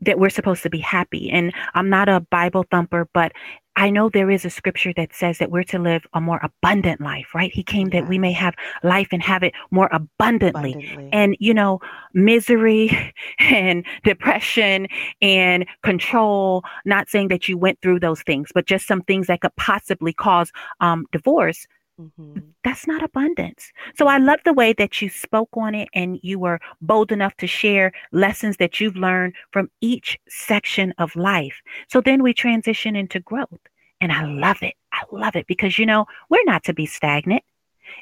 that 0.00 0.18
we're 0.18 0.30
supposed 0.30 0.62
to 0.64 0.70
be 0.70 0.78
happy. 0.78 1.30
And 1.30 1.52
I'm 1.74 1.88
not 1.88 2.08
a 2.08 2.20
Bible 2.20 2.64
thumper, 2.70 3.08
but 3.12 3.32
I 3.78 3.90
know 3.90 4.08
there 4.08 4.30
is 4.30 4.44
a 4.46 4.50
scripture 4.50 4.92
that 4.96 5.14
says 5.14 5.36
that 5.38 5.50
we're 5.50 5.62
to 5.64 5.78
live 5.78 6.06
a 6.14 6.20
more 6.20 6.40
abundant 6.42 7.00
life, 7.00 7.34
right? 7.34 7.52
He 7.52 7.62
came 7.62 7.90
that 7.90 8.08
we 8.08 8.18
may 8.18 8.32
have 8.32 8.54
life 8.82 9.08
and 9.12 9.22
have 9.22 9.42
it 9.42 9.52
more 9.70 9.90
abundantly. 9.92 10.72
abundantly. 10.72 11.10
And, 11.12 11.36
you 11.40 11.52
know, 11.52 11.80
misery 12.14 13.14
and 13.38 13.84
depression 14.02 14.88
and 15.20 15.66
control, 15.82 16.64
not 16.86 17.10
saying 17.10 17.28
that 17.28 17.48
you 17.48 17.58
went 17.58 17.80
through 17.82 18.00
those 18.00 18.22
things, 18.22 18.50
but 18.54 18.66
just 18.66 18.86
some 18.86 19.02
things 19.02 19.26
that 19.26 19.42
could 19.42 19.54
possibly 19.56 20.14
cause 20.14 20.50
um, 20.80 21.04
divorce. 21.12 21.66
Mm-hmm. 22.00 22.40
That's 22.62 22.86
not 22.86 23.02
abundance. 23.02 23.72
So 23.94 24.06
I 24.06 24.18
love 24.18 24.40
the 24.44 24.52
way 24.52 24.74
that 24.74 25.00
you 25.00 25.08
spoke 25.08 25.48
on 25.54 25.74
it 25.74 25.88
and 25.94 26.18
you 26.22 26.38
were 26.38 26.60
bold 26.80 27.10
enough 27.10 27.36
to 27.38 27.46
share 27.46 27.92
lessons 28.12 28.58
that 28.58 28.80
you've 28.80 28.96
learned 28.96 29.34
from 29.50 29.70
each 29.80 30.18
section 30.28 30.92
of 30.98 31.16
life. 31.16 31.62
So 31.88 32.00
then 32.00 32.22
we 32.22 32.34
transition 32.34 32.96
into 32.96 33.20
growth. 33.20 33.60
And 34.00 34.12
I 34.12 34.26
love 34.26 34.62
it. 34.62 34.74
I 34.92 35.02
love 35.10 35.36
it 35.36 35.46
because, 35.46 35.78
you 35.78 35.86
know, 35.86 36.04
we're 36.28 36.44
not 36.44 36.64
to 36.64 36.74
be 36.74 36.84
stagnant, 36.84 37.42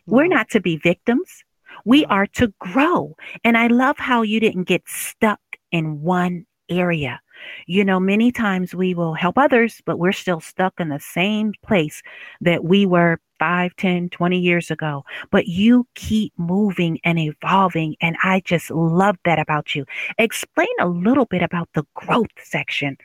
no. 0.06 0.16
we're 0.16 0.26
not 0.26 0.50
to 0.50 0.60
be 0.60 0.76
victims. 0.76 1.44
We 1.84 2.02
no. 2.02 2.08
are 2.08 2.26
to 2.26 2.52
grow. 2.58 3.16
And 3.44 3.56
I 3.56 3.68
love 3.68 3.98
how 3.98 4.22
you 4.22 4.40
didn't 4.40 4.64
get 4.64 4.82
stuck 4.86 5.40
in 5.70 6.02
one 6.02 6.46
area. 6.68 7.20
You 7.66 7.84
know, 7.84 8.00
many 8.00 8.32
times 8.32 8.74
we 8.74 8.94
will 8.94 9.14
help 9.14 9.38
others, 9.38 9.82
but 9.84 9.98
we're 9.98 10.12
still 10.12 10.40
stuck 10.40 10.74
in 10.78 10.88
the 10.88 11.00
same 11.00 11.52
place 11.64 12.02
that 12.40 12.64
we 12.64 12.86
were 12.86 13.20
5, 13.44 13.76
10, 13.76 14.08
20 14.08 14.38
years 14.38 14.70
ago. 14.70 15.04
But 15.30 15.46
you 15.48 15.86
keep 15.94 16.32
moving 16.38 16.98
and 17.04 17.18
evolving. 17.18 17.96
And 18.00 18.16
I 18.22 18.40
just 18.44 18.70
love 18.70 19.16
that 19.24 19.38
about 19.38 19.74
you. 19.74 19.84
Explain 20.18 20.68
a 20.80 20.88
little 20.88 21.26
bit 21.26 21.42
about 21.42 21.68
the 21.74 21.84
growth 21.94 22.36
section. 22.42 22.96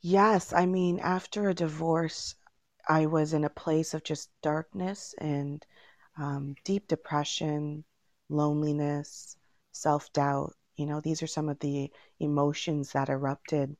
Yes. 0.00 0.52
I 0.54 0.64
mean, 0.66 1.00
after 1.00 1.48
a 1.48 1.54
divorce, 1.54 2.34
I 2.88 3.06
was 3.06 3.32
in 3.34 3.44
a 3.44 3.50
place 3.50 3.92
of 3.94 4.04
just 4.04 4.30
darkness 4.42 5.14
and 5.18 5.64
um, 6.18 6.54
deep 6.64 6.88
depression, 6.88 7.84
loneliness, 8.30 9.36
self 9.72 10.12
doubt. 10.12 10.54
You 10.76 10.86
know, 10.86 11.00
these 11.00 11.22
are 11.22 11.26
some 11.26 11.48
of 11.50 11.58
the 11.60 11.92
emotions 12.20 12.92
that 12.92 13.08
erupted 13.10 13.76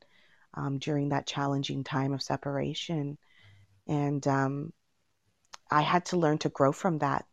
um, 0.55 0.79
during 0.79 1.11
that 1.11 1.27
challenging 1.27 1.85
time 1.85 2.13
of 2.13 2.23
separation. 2.23 3.19
And 3.89 4.27
um, 4.29 4.73
I 5.71 5.83
had 5.83 6.07
to 6.07 6.17
learn 6.17 6.39
to 6.39 6.49
grow 6.49 6.73
from 6.73 6.99
that. 6.99 7.27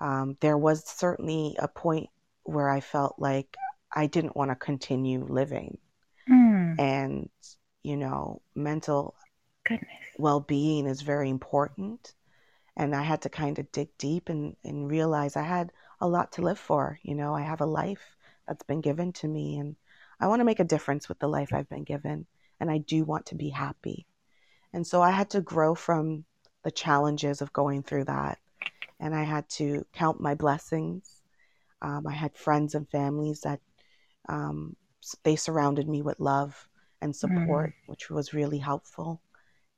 Um, 0.00 0.36
there 0.40 0.58
was 0.58 0.84
certainly 0.84 1.56
a 1.58 1.68
point 1.68 2.10
where 2.44 2.68
I 2.68 2.80
felt 2.80 3.16
like 3.18 3.56
I 3.94 4.06
didn't 4.06 4.36
want 4.36 4.50
to 4.50 4.56
continue 4.56 5.24
living. 5.24 5.78
Mm. 6.30 6.78
And, 6.78 7.28
you 7.82 7.96
know, 7.96 8.42
mental 8.54 9.14
Goodness. 9.64 9.88
well 10.18 10.40
being 10.40 10.86
is 10.86 11.02
very 11.02 11.30
important. 11.30 12.14
And 12.76 12.94
I 12.94 13.02
had 13.02 13.22
to 13.22 13.30
kind 13.30 13.58
of 13.58 13.72
dig 13.72 13.88
deep 13.96 14.28
and, 14.28 14.54
and 14.64 14.90
realize 14.90 15.36
I 15.36 15.42
had 15.42 15.72
a 16.00 16.06
lot 16.06 16.32
to 16.32 16.42
live 16.42 16.58
for. 16.58 16.98
You 17.02 17.14
know, 17.14 17.34
I 17.34 17.42
have 17.42 17.62
a 17.62 17.66
life 17.66 18.16
that's 18.46 18.64
been 18.64 18.82
given 18.82 19.12
to 19.14 19.28
me 19.28 19.58
and 19.58 19.76
I 20.18 20.28
want 20.28 20.40
to 20.40 20.44
make 20.44 20.60
a 20.60 20.64
difference 20.64 21.08
with 21.08 21.18
the 21.18 21.28
life 21.28 21.52
I've 21.52 21.68
been 21.68 21.84
given, 21.84 22.26
and 22.58 22.70
I 22.70 22.78
do 22.78 23.04
want 23.04 23.26
to 23.26 23.34
be 23.34 23.50
happy. 23.50 24.06
And 24.72 24.86
so 24.86 25.02
I 25.02 25.10
had 25.10 25.30
to 25.30 25.40
grow 25.40 25.74
from 25.74 26.24
the 26.66 26.72
challenges 26.72 27.40
of 27.40 27.52
going 27.52 27.80
through 27.80 28.02
that. 28.02 28.38
And 28.98 29.14
I 29.14 29.22
had 29.22 29.48
to 29.50 29.86
count 29.92 30.20
my 30.20 30.34
blessings. 30.34 31.22
Um, 31.80 32.08
I 32.08 32.12
had 32.12 32.34
friends 32.34 32.74
and 32.74 32.90
families 32.90 33.42
that 33.42 33.60
um, 34.28 34.74
they 35.22 35.36
surrounded 35.36 35.88
me 35.88 36.02
with 36.02 36.18
love 36.18 36.68
and 37.00 37.14
support, 37.14 37.70
mm. 37.70 37.72
which 37.86 38.10
was 38.10 38.34
really 38.34 38.58
helpful. 38.58 39.22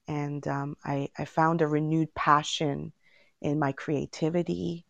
And 0.07 0.49
um, 0.49 0.79
I, 0.83 1.11
I 1.19 1.27
found 1.27 1.61
a 1.61 1.67
renewed 1.67 2.15
passion 2.15 2.95
in 3.43 3.59
my 3.59 3.73
creativity, 3.73 4.87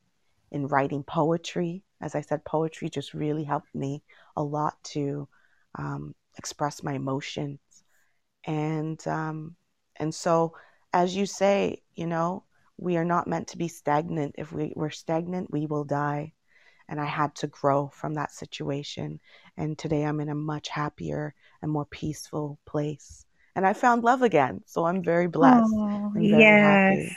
in 0.52 0.69
writing 0.69 1.02
poetry. 1.02 1.83
As 2.00 2.14
I 2.14 2.21
said, 2.21 2.45
poetry 2.45 2.88
just 2.88 3.12
really 3.12 3.43
helped 3.43 3.75
me 3.75 4.05
a 4.37 4.43
lot 4.45 4.81
to 4.95 5.26
um, 5.75 6.14
express 6.37 6.85
my 6.85 6.93
emotions. 6.93 7.59
And 8.45 9.05
um, 9.09 9.57
and 9.97 10.14
so, 10.14 10.55
as 10.92 11.14
you 11.14 11.26
say, 11.26 11.83
you 11.95 12.07
know, 12.07 12.45
we 12.76 12.97
are 12.97 13.04
not 13.04 13.26
meant 13.26 13.49
to 13.49 13.59
be 13.59 13.68
stagnant. 13.68 14.37
If 14.38 14.52
we, 14.52 14.73
we're 14.76 14.90
stagnant, 14.90 15.50
we 15.50 15.66
will 15.66 15.85
die. 15.85 16.33
And 16.88 17.00
I 17.00 17.04
had 17.04 17.35
to 17.37 17.47
grow 17.49 17.88
from 17.92 18.14
that 18.14 18.33
situation. 18.33 19.21
And 19.57 19.76
today 19.76 20.04
I'm 20.04 20.21
in 20.21 20.28
a 20.28 20.35
much 20.35 20.68
happier 20.68 21.35
and 21.61 21.71
more 21.71 21.85
peaceful 21.85 22.59
place. 22.64 23.26
And 23.54 23.66
I 23.66 23.73
found 23.73 24.04
love 24.04 24.23
again. 24.23 24.62
So 24.66 24.85
I'm 24.87 25.02
very 25.02 25.26
blessed. 25.26 25.71
Oh, 25.76 26.11
very 26.14 26.28
yes. 26.28 26.61
Happy. 26.62 27.16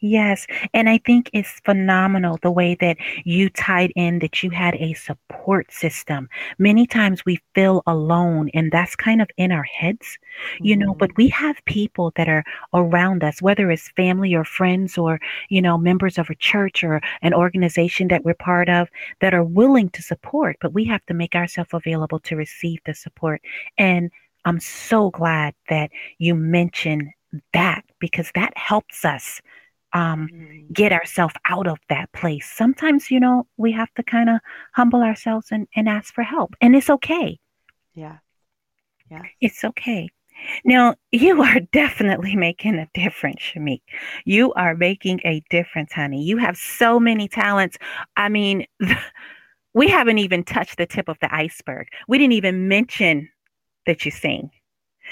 Yes. 0.00 0.46
And 0.74 0.90
I 0.90 0.98
think 0.98 1.30
it's 1.32 1.60
phenomenal 1.64 2.38
the 2.42 2.50
way 2.50 2.74
that 2.80 2.98
you 3.24 3.48
tied 3.48 3.92
in 3.96 4.18
that 4.18 4.42
you 4.42 4.50
had 4.50 4.74
a 4.74 4.92
support 4.92 5.72
system. 5.72 6.28
Many 6.58 6.86
times 6.86 7.24
we 7.24 7.38
feel 7.54 7.82
alone, 7.86 8.50
and 8.52 8.70
that's 8.70 8.94
kind 8.94 9.22
of 9.22 9.30
in 9.38 9.52
our 9.52 9.62
heads, 9.62 10.18
you 10.60 10.76
know, 10.76 10.92
but 10.92 11.10
mm-hmm. 11.10 11.22
we 11.22 11.28
have 11.28 11.64
people 11.64 12.12
that 12.16 12.28
are 12.28 12.44
around 12.74 13.24
us, 13.24 13.40
whether 13.40 13.70
it's 13.70 13.88
family 13.96 14.34
or 14.34 14.44
friends 14.44 14.98
or, 14.98 15.18
you 15.48 15.62
know, 15.62 15.78
members 15.78 16.18
of 16.18 16.28
a 16.28 16.34
church 16.34 16.84
or 16.84 17.00
an 17.22 17.32
organization 17.32 18.08
that 18.08 18.22
we're 18.22 18.34
part 18.34 18.68
of 18.68 18.88
that 19.20 19.32
are 19.32 19.44
willing 19.44 19.88
to 19.90 20.02
support, 20.02 20.56
but 20.60 20.74
we 20.74 20.84
have 20.84 21.04
to 21.06 21.14
make 21.14 21.34
ourselves 21.34 21.70
available 21.72 22.20
to 22.20 22.36
receive 22.36 22.80
the 22.84 22.92
support. 22.92 23.40
And 23.78 24.10
I'm 24.44 24.60
so 24.60 25.10
glad 25.10 25.54
that 25.70 25.90
you 26.18 26.34
mentioned 26.34 27.08
that 27.54 27.82
because 27.98 28.30
that 28.34 28.56
helps 28.56 29.04
us 29.04 29.40
um, 29.96 30.28
mm-hmm. 30.30 30.72
get 30.72 30.92
ourselves 30.92 31.34
out 31.48 31.66
of 31.66 31.78
that 31.88 32.12
place. 32.12 32.50
Sometimes, 32.50 33.10
you 33.10 33.18
know, 33.18 33.46
we 33.56 33.72
have 33.72 33.92
to 33.94 34.02
kind 34.02 34.28
of 34.28 34.40
humble 34.74 35.02
ourselves 35.02 35.48
and, 35.50 35.66
and 35.74 35.88
ask 35.88 36.12
for 36.12 36.22
help, 36.22 36.54
and 36.60 36.76
it's 36.76 36.90
okay. 36.90 37.38
Yeah. 37.94 38.18
Yeah. 39.10 39.22
It's 39.40 39.64
okay. 39.64 40.10
Now, 40.64 40.96
you 41.12 41.42
are 41.48 41.60
definitely 41.72 42.36
making 42.36 42.74
a 42.74 42.88
difference, 42.92 43.40
Shemique. 43.40 43.80
You 44.26 44.52
are 44.52 44.74
making 44.74 45.20
a 45.24 45.42
difference, 45.48 45.92
honey. 45.92 46.22
You 46.22 46.36
have 46.36 46.58
so 46.58 47.00
many 47.00 47.26
talents. 47.26 47.78
I 48.16 48.28
mean, 48.28 48.66
we 49.74 49.88
haven't 49.88 50.18
even 50.18 50.44
touched 50.44 50.76
the 50.76 50.86
tip 50.86 51.08
of 51.08 51.16
the 51.20 51.34
iceberg. 51.34 51.88
We 52.06 52.18
didn't 52.18 52.34
even 52.34 52.68
mention 52.68 53.30
that 53.86 54.04
you 54.04 54.10
sing. 54.10 54.50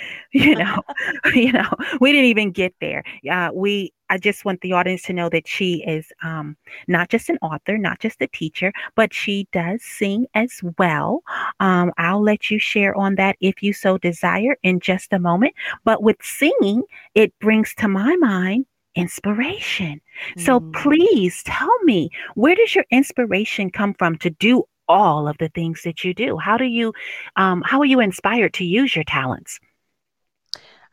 you 0.33 0.55
know 0.55 0.83
you 1.35 1.53
know 1.53 1.69
we 2.01 2.13
didn't 2.13 2.27
even 2.27 2.51
get 2.51 2.75
there. 2.81 3.03
Uh, 3.31 3.51
we 3.53 3.93
i 4.11 4.19
just 4.19 4.45
want 4.45 4.61
the 4.61 4.73
audience 4.73 5.03
to 5.03 5.13
know 5.13 5.29
that 5.29 5.49
she 5.49 5.83
is 5.87 6.13
um, 6.23 6.57
not 6.89 7.09
just 7.09 7.29
an 7.29 7.39
author 7.41 7.79
not 7.79 7.99
just 8.01 8.21
a 8.21 8.27
teacher 8.29 8.73
but 8.95 9.15
she 9.15 9.49
does 9.53 9.83
sing 9.83 10.27
as 10.35 10.61
well. 10.79 11.23
Um, 11.61 11.93
i'll 11.99 12.23
let 12.23 12.51
you 12.51 12.59
share 12.59 12.95
on 12.97 13.15
that 13.17 13.37
if 13.41 13.63
you 13.63 13.73
so 13.73 13.99
desire 13.99 14.57
in 14.63 14.81
just 14.81 15.13
a 15.13 15.19
moment. 15.19 15.55
But 15.85 16.03
with 16.03 16.17
singing 16.23 16.83
it 17.15 17.33
brings 17.41 17.75
to 17.77 17.89
my 17.89 18.17
mind 18.17 18.67
inspiration. 18.95 20.01
So 20.39 20.61
mm. 20.61 20.73
please 20.73 21.43
tell 21.45 21.77
me 21.83 22.11
where 22.35 22.55
does 22.55 22.75
your 22.75 22.85
inspiration 22.91 23.71
come 23.71 23.95
from 23.95 24.17
to 24.19 24.31
do 24.31 24.65
all 24.89 25.27
of 25.27 25.39
the 25.39 25.49
things 25.49 25.83
that 25.83 26.05
you 26.05 26.15
do? 26.15 26.37
How 26.37 26.57
do 26.57 26.65
you 26.65 26.93
um, 27.37 27.63
how 27.63 27.81
are 27.81 27.87
you 27.87 28.01
inspired 28.01 28.55
to 28.55 28.65
use 28.65 28.95
your 28.95 29.05
talents 29.05 29.59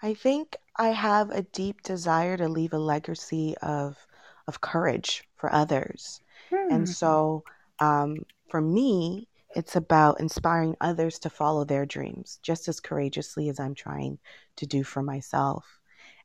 I 0.02 0.14
think 0.14 0.58
I 0.76 0.90
have 0.90 1.30
a 1.30 1.44
deep 1.44 1.82
desire 1.84 2.38
to 2.38 2.48
leave 2.48 2.74
a 2.74 2.80
legacy 2.80 3.56
of 3.62 3.98
of 4.48 4.62
courage 4.62 5.24
for 5.38 5.54
others. 5.54 6.22
And 6.52 6.88
hmm. 6.88 6.92
so 6.92 7.44
um, 7.80 8.26
for 8.50 8.60
me, 8.62 9.28
it's 9.56 9.76
about 9.76 10.20
inspiring 10.20 10.76
others 10.82 11.20
to 11.20 11.30
follow 11.30 11.64
their 11.66 11.86
dreams 11.86 12.40
just 12.42 12.68
as 12.68 12.80
courageously 12.80 13.50
as 13.50 13.60
I'm 13.60 13.76
trying 13.76 14.18
to 14.58 14.66
do 14.66 14.84
for 14.84 15.02
myself. 15.02 15.80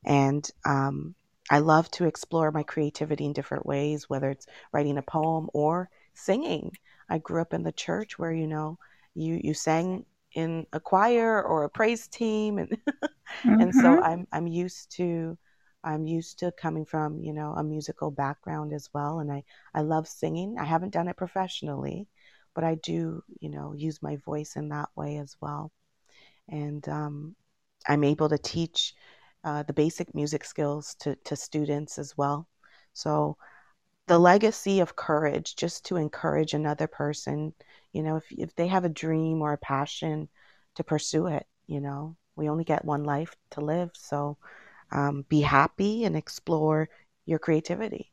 And 0.05 0.49
um, 0.65 1.15
I 1.51 1.59
love 1.59 1.91
to 1.93 2.07
explore 2.07 2.51
my 2.51 2.63
creativity 2.63 3.25
in 3.25 3.33
different 3.33 3.67
ways, 3.67 4.09
whether 4.09 4.31
it's 4.31 4.47
writing 4.73 4.99
a 4.99 5.03
poem 5.03 5.49
or 5.53 5.91
singing. 6.15 6.73
I 7.09 7.19
grew 7.19 7.41
up 7.41 7.53
in 7.53 7.63
the 7.63 7.73
church 7.73 8.19
where, 8.19 8.33
you 8.33 8.47
know, 8.47 8.79
you, 9.15 9.41
you 9.43 9.55
sang 9.55 10.05
in 10.37 10.67
a 10.75 10.79
choir 10.79 11.43
or 11.43 11.65
a 11.65 11.71
praise 11.71 12.07
team 12.07 12.59
and 12.59 12.69
mm-hmm. 12.71 13.61
and 13.61 13.75
so 13.75 13.83
mm-hmm. 13.83 14.05
I'm 14.05 14.27
I'm 14.31 14.47
used 14.47 14.93
to 14.99 15.37
I'm 15.83 16.07
used 16.07 16.39
to 16.41 16.53
coming 16.53 16.85
from, 16.85 17.23
you 17.23 17.33
know, 17.33 17.55
a 17.55 17.65
musical 17.65 18.11
background 18.11 18.73
as 18.73 18.89
well 18.93 19.21
and 19.21 19.33
I 19.33 19.43
I 19.75 19.81
love 19.81 20.07
singing. 20.07 20.57
I 20.61 20.65
haven't 20.65 20.93
done 20.93 21.09
it 21.09 21.17
professionally, 21.17 22.07
but 22.55 22.65
I 22.65 22.77
do, 22.77 23.23
you 23.41 23.49
know, 23.49 23.73
use 23.73 24.03
my 24.03 24.17
voice 24.17 24.57
in 24.57 24.69
that 24.69 24.91
way 24.95 25.17
as 25.17 25.35
well. 25.41 25.73
And 26.49 26.87
um, 26.89 27.35
I'm 27.89 28.05
able 28.05 28.29
to 28.29 28.39
teach 28.39 28.95
uh, 29.43 29.63
the 29.63 29.73
basic 29.73 30.15
music 30.15 30.45
skills 30.45 30.97
to, 31.01 31.17
to 31.25 31.35
students 31.35 31.99
as 31.99 32.17
well. 32.17 32.47
So 32.93 33.39
the 34.07 34.19
legacy 34.19 34.81
of 34.81 34.97
courage, 34.97 35.57
just 35.57 35.85
to 35.87 35.97
encourage 35.97 36.55
another 36.55 36.87
person 36.87 37.53
you 37.97 38.03
know, 38.03 38.17
if, 38.17 38.25
if 38.31 38.55
they 38.57 38.67
have 38.67 38.85
a 38.85 38.91
dream 38.91 39.41
or 39.41 39.55
a 39.55 39.59
passion 39.59 40.29
to 40.75 40.85
pursue 40.85 41.29
it, 41.29 41.47
you 41.67 41.81
know, 41.81 42.15
we 42.37 42.51
only 42.51 42.63
get 42.63 42.85
one 42.85 43.05
life 43.05 43.35
to 43.53 43.63
live. 43.63 43.89
So 43.95 44.37
um, 44.93 45.25
be 45.31 45.41
happy 45.41 46.05
and 46.05 46.15
explore 46.15 46.91
your 47.25 47.39
creativity. 47.39 48.13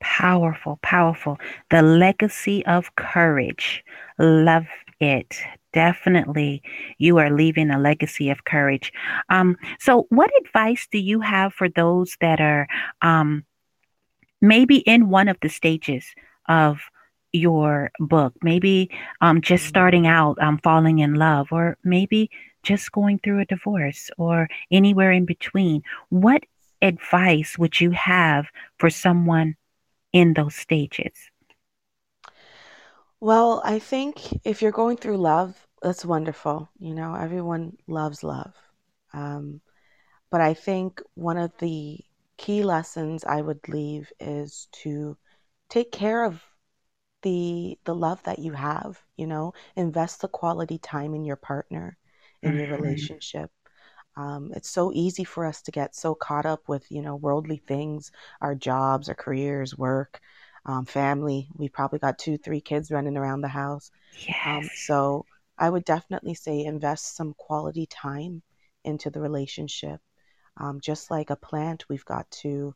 Powerful, 0.00 0.78
powerful. 0.82 1.36
The 1.70 1.82
legacy 1.82 2.64
of 2.66 2.94
courage. 2.94 3.82
Love 4.20 4.66
it. 5.00 5.40
Definitely, 5.72 6.62
you 6.98 7.18
are 7.18 7.32
leaving 7.32 7.70
a 7.70 7.80
legacy 7.80 8.30
of 8.30 8.44
courage. 8.44 8.92
Um, 9.28 9.56
so, 9.80 10.06
what 10.10 10.30
advice 10.46 10.86
do 10.92 10.98
you 10.98 11.20
have 11.20 11.52
for 11.52 11.68
those 11.68 12.16
that 12.20 12.40
are 12.40 12.68
um, 13.02 13.44
maybe 14.48 14.78
in 14.78 15.08
one 15.08 15.28
of 15.28 15.36
the 15.40 15.48
stages 15.48 16.04
of 16.48 16.80
your 17.32 17.90
book, 17.98 18.34
maybe 18.42 18.90
um, 19.20 19.40
just 19.40 19.64
mm-hmm. 19.64 19.68
starting 19.70 20.06
out, 20.06 20.38
um, 20.40 20.58
falling 20.62 21.00
in 21.00 21.14
love, 21.14 21.48
or 21.50 21.76
maybe 21.82 22.30
just 22.62 22.92
going 22.92 23.18
through 23.18 23.40
a 23.40 23.44
divorce, 23.46 24.10
or 24.16 24.48
anywhere 24.70 25.12
in 25.12 25.24
between. 25.24 25.82
What 26.08 26.44
advice 26.80 27.58
would 27.58 27.80
you 27.80 27.90
have 27.90 28.46
for 28.78 28.90
someone 28.90 29.56
in 30.12 30.34
those 30.34 30.54
stages? 30.54 31.12
Well, 33.20 33.62
I 33.64 33.78
think 33.78 34.20
if 34.44 34.62
you're 34.62 34.72
going 34.72 34.98
through 34.98 35.16
love, 35.16 35.56
that's 35.82 36.04
wonderful. 36.04 36.68
You 36.78 36.94
know, 36.94 37.14
everyone 37.14 37.76
loves 37.86 38.22
love. 38.22 38.54
Um, 39.12 39.60
but 40.30 40.40
I 40.40 40.54
think 40.54 41.00
one 41.14 41.38
of 41.38 41.52
the 41.58 42.00
key 42.36 42.62
lessons 42.62 43.24
I 43.24 43.40
would 43.40 43.68
leave 43.68 44.12
is 44.20 44.68
to 44.82 45.16
take 45.68 45.92
care 45.92 46.24
of 46.24 46.42
the 47.22 47.78
the 47.84 47.94
love 47.94 48.22
that 48.24 48.38
you 48.38 48.52
have 48.52 49.00
you 49.16 49.26
know? 49.26 49.52
Invest 49.76 50.20
the 50.20 50.28
quality 50.28 50.78
time 50.78 51.14
in 51.14 51.24
your 51.24 51.36
partner 51.36 51.96
in 52.42 52.52
mm-hmm. 52.52 52.58
your 52.60 52.78
relationship. 52.78 53.50
Um, 54.16 54.52
it's 54.54 54.70
so 54.70 54.92
easy 54.94 55.24
for 55.24 55.44
us 55.44 55.62
to 55.62 55.72
get 55.72 55.96
so 55.96 56.14
caught 56.14 56.46
up 56.46 56.68
with 56.68 56.90
you 56.90 57.02
know 57.02 57.16
worldly 57.16 57.62
things 57.66 58.12
our 58.40 58.54
jobs 58.54 59.08
our 59.08 59.14
careers 59.14 59.76
work 59.76 60.20
um, 60.66 60.84
family. 60.86 61.48
We 61.56 61.68
probably 61.68 61.98
got 61.98 62.18
two 62.18 62.38
three 62.38 62.60
kids 62.60 62.90
running 62.90 63.16
around 63.16 63.40
the 63.40 63.48
house. 63.48 63.90
Um, 63.94 64.18
yes. 64.28 64.64
Um, 64.64 64.70
so 64.74 65.26
i 65.56 65.70
would 65.70 65.84
definitely 65.84 66.34
say 66.34 66.64
invest 66.64 67.14
some 67.14 67.32
quality 67.38 67.86
time 67.86 68.42
into 68.84 69.08
the 69.08 69.20
relationship 69.20 70.00
um, 70.56 70.80
just 70.80 71.10
like 71.10 71.30
a 71.30 71.36
plant 71.36 71.88
we've 71.88 72.04
got 72.04 72.30
to 72.30 72.74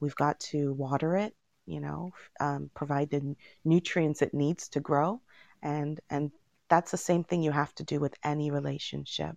we've 0.00 0.16
got 0.16 0.38
to 0.40 0.72
water 0.72 1.16
it 1.16 1.34
you 1.68 1.80
know, 1.80 2.12
um, 2.40 2.70
provide 2.74 3.10
the 3.10 3.36
nutrients 3.64 4.22
it 4.22 4.32
needs 4.32 4.68
to 4.70 4.80
grow, 4.80 5.20
and 5.62 6.00
and 6.08 6.32
that's 6.68 6.90
the 6.90 6.96
same 6.96 7.24
thing 7.24 7.42
you 7.42 7.50
have 7.52 7.74
to 7.74 7.84
do 7.84 8.00
with 8.00 8.14
any 8.24 8.50
relationship. 8.50 9.36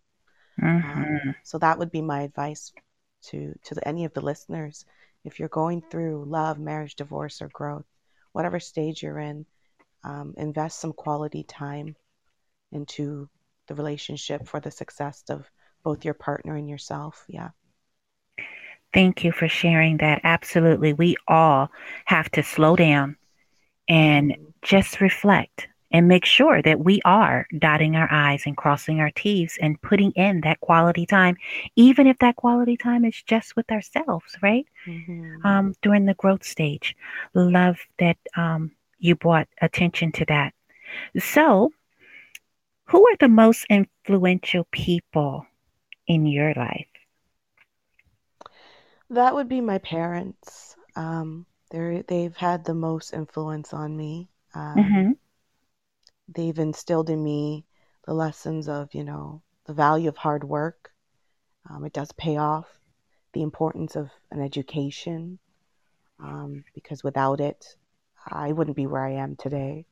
Um, 0.62 0.82
mm-hmm. 0.82 1.02
Um, 1.02 1.36
so 1.44 1.58
that 1.58 1.78
would 1.78 1.92
be 1.92 2.02
my 2.02 2.22
advice 2.22 2.72
to 3.24 3.54
to 3.66 3.76
the, 3.76 3.86
any 3.86 4.06
of 4.06 4.14
the 4.14 4.22
listeners. 4.22 4.86
If 5.26 5.40
you're 5.40 5.50
going 5.50 5.82
through 5.82 6.26
love, 6.26 6.58
marriage, 6.58 6.96
divorce, 6.96 7.42
or 7.42 7.50
growth, 7.50 7.86
whatever 8.32 8.60
stage 8.60 9.04
you're 9.04 9.20
in, 9.20 9.46
um, 10.04 10.34
invest 10.38 10.80
some 10.80 10.94
quality 10.94 11.44
time 11.44 11.96
into 12.72 13.30
the 13.68 13.76
relationship, 13.76 14.48
for 14.48 14.62
the 14.62 14.72
success 14.72 15.24
of 15.30 15.52
both 15.84 16.06
your 16.06 16.14
partner 16.14 16.56
and 16.56 16.70
yourself. 16.70 17.26
Yeah. 17.28 17.50
Thank 18.94 19.24
you 19.24 19.32
for 19.32 19.48
sharing 19.48 19.98
that. 19.98 20.22
Absolutely. 20.24 20.94
We 20.94 21.16
all 21.28 21.72
have 22.06 22.30
to 22.32 22.44
slow 22.44 22.76
down 22.76 23.16
and 23.88 24.36
just 24.62 25.02
reflect 25.02 25.68
and 25.92 26.08
make 26.08 26.26
sure 26.26 26.62
that 26.62 26.80
we 26.80 27.02
are 27.04 27.48
dotting 27.58 27.96
our 27.96 28.12
I's 28.12 28.46
and 28.46 28.56
crossing 28.56 29.00
our 29.00 29.12
T's 29.12 29.58
and 29.62 29.82
putting 29.82 30.12
in 30.12 30.42
that 30.42 30.62
quality 30.62 31.06
time, 31.06 31.36
even 31.76 32.08
if 32.08 32.18
that 32.20 32.38
quality 32.38 32.78
time 32.78 33.04
is 33.04 33.22
just 33.24 33.56
with 33.56 33.70
ourselves, 33.72 34.38
right? 34.42 34.66
Mm-hmm. 34.88 35.46
Um, 35.46 35.76
during 35.82 36.06
the 36.06 36.14
growth 36.14 36.44
stage. 36.44 36.96
Love 37.34 37.80
that 38.00 38.18
um, 38.36 38.72
you 39.00 39.16
brought 39.16 39.48
attention 39.62 40.12
to 40.14 40.26
that. 40.26 40.54
So, 41.20 41.72
who 42.86 43.08
are 43.08 43.18
the 43.20 43.30
most 43.30 43.66
influential 43.70 44.68
people 44.72 45.46
in 46.08 46.26
your 46.26 46.54
life? 46.54 46.88
That 49.12 49.36
would 49.36 49.50
be 49.50 49.62
my 49.62 49.78
parents. 49.78 50.76
Um, 50.96 51.46
they 51.70 52.04
they've 52.08 52.36
had 52.36 52.64
the 52.64 52.74
most 52.74 53.14
influence 53.14 53.74
on 53.74 53.96
me. 53.96 54.30
Um, 54.56 54.76
mm-hmm. 54.78 55.12
They've 56.34 56.60
instilled 56.60 57.10
in 57.10 57.22
me 57.24 57.66
the 58.06 58.14
lessons 58.14 58.68
of, 58.68 58.94
you 58.94 59.04
know, 59.04 59.42
the 59.66 59.74
value 59.74 60.10
of 60.10 60.18
hard 60.18 60.44
work. 60.44 60.92
Um, 61.70 61.86
it 61.86 61.94
does 61.94 62.12
pay 62.14 62.38
off. 62.38 62.68
The 63.34 63.44
importance 63.44 63.96
of 63.96 64.10
an 64.32 64.42
education, 64.42 65.40
um, 66.20 66.66
because 66.74 67.02
without 67.04 67.40
it, 67.40 67.78
I 68.28 68.52
wouldn't 68.52 68.76
be 68.76 68.88
where 68.88 69.06
I 69.06 69.14
am 69.14 69.38
today, 69.38 69.86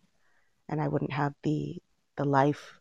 and 0.67 0.82
I 0.82 0.89
wouldn't 0.89 1.13
have 1.13 1.34
the 1.43 1.82
the 2.17 2.25
life 2.25 2.79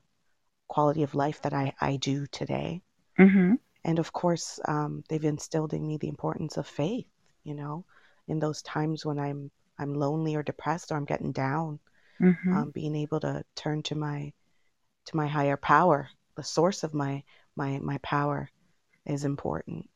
quality 0.66 1.03
of 1.03 1.14
life 1.14 1.42
that 1.42 1.53
I, 1.53 1.74
I 1.81 1.96
do 1.96 2.27
today. 2.27 2.83
Mm-hmm. 3.18 3.55
And 3.85 3.99
of 3.99 4.12
course, 4.12 4.61
um, 4.67 5.05
they've 5.09 5.25
instilled 5.25 5.73
in 5.73 5.87
me 5.87 5.97
the 5.97 6.09
importance 6.09 6.57
of 6.57 6.67
faith. 6.67 7.07
You 7.45 7.55
know, 7.55 7.85
in 8.27 8.38
those 8.38 8.62
times 8.62 9.05
when 9.05 9.19
I'm 9.19 9.51
I'm 9.79 9.95
lonely 9.95 10.35
or 10.35 10.43
depressed 10.43 10.91
or 10.91 10.97
I'm 10.97 11.05
getting 11.05 11.33
down, 11.33 11.79
mm-hmm. 12.21 12.57
um, 12.57 12.71
being 12.71 12.95
able 12.97 13.21
to 13.21 13.45
turn 13.55 13.83
to 13.85 13.95
my 13.95 14.33
to 15.07 15.17
my 15.17 15.27
higher 15.27 15.57
power, 15.57 16.09
the 16.37 16.43
source 16.43 16.85
of 16.85 16.95
my 16.95 17.23
my 17.57 17.79
my 17.79 17.99
power, 17.99 18.51
is 19.07 19.25
important. 19.25 19.88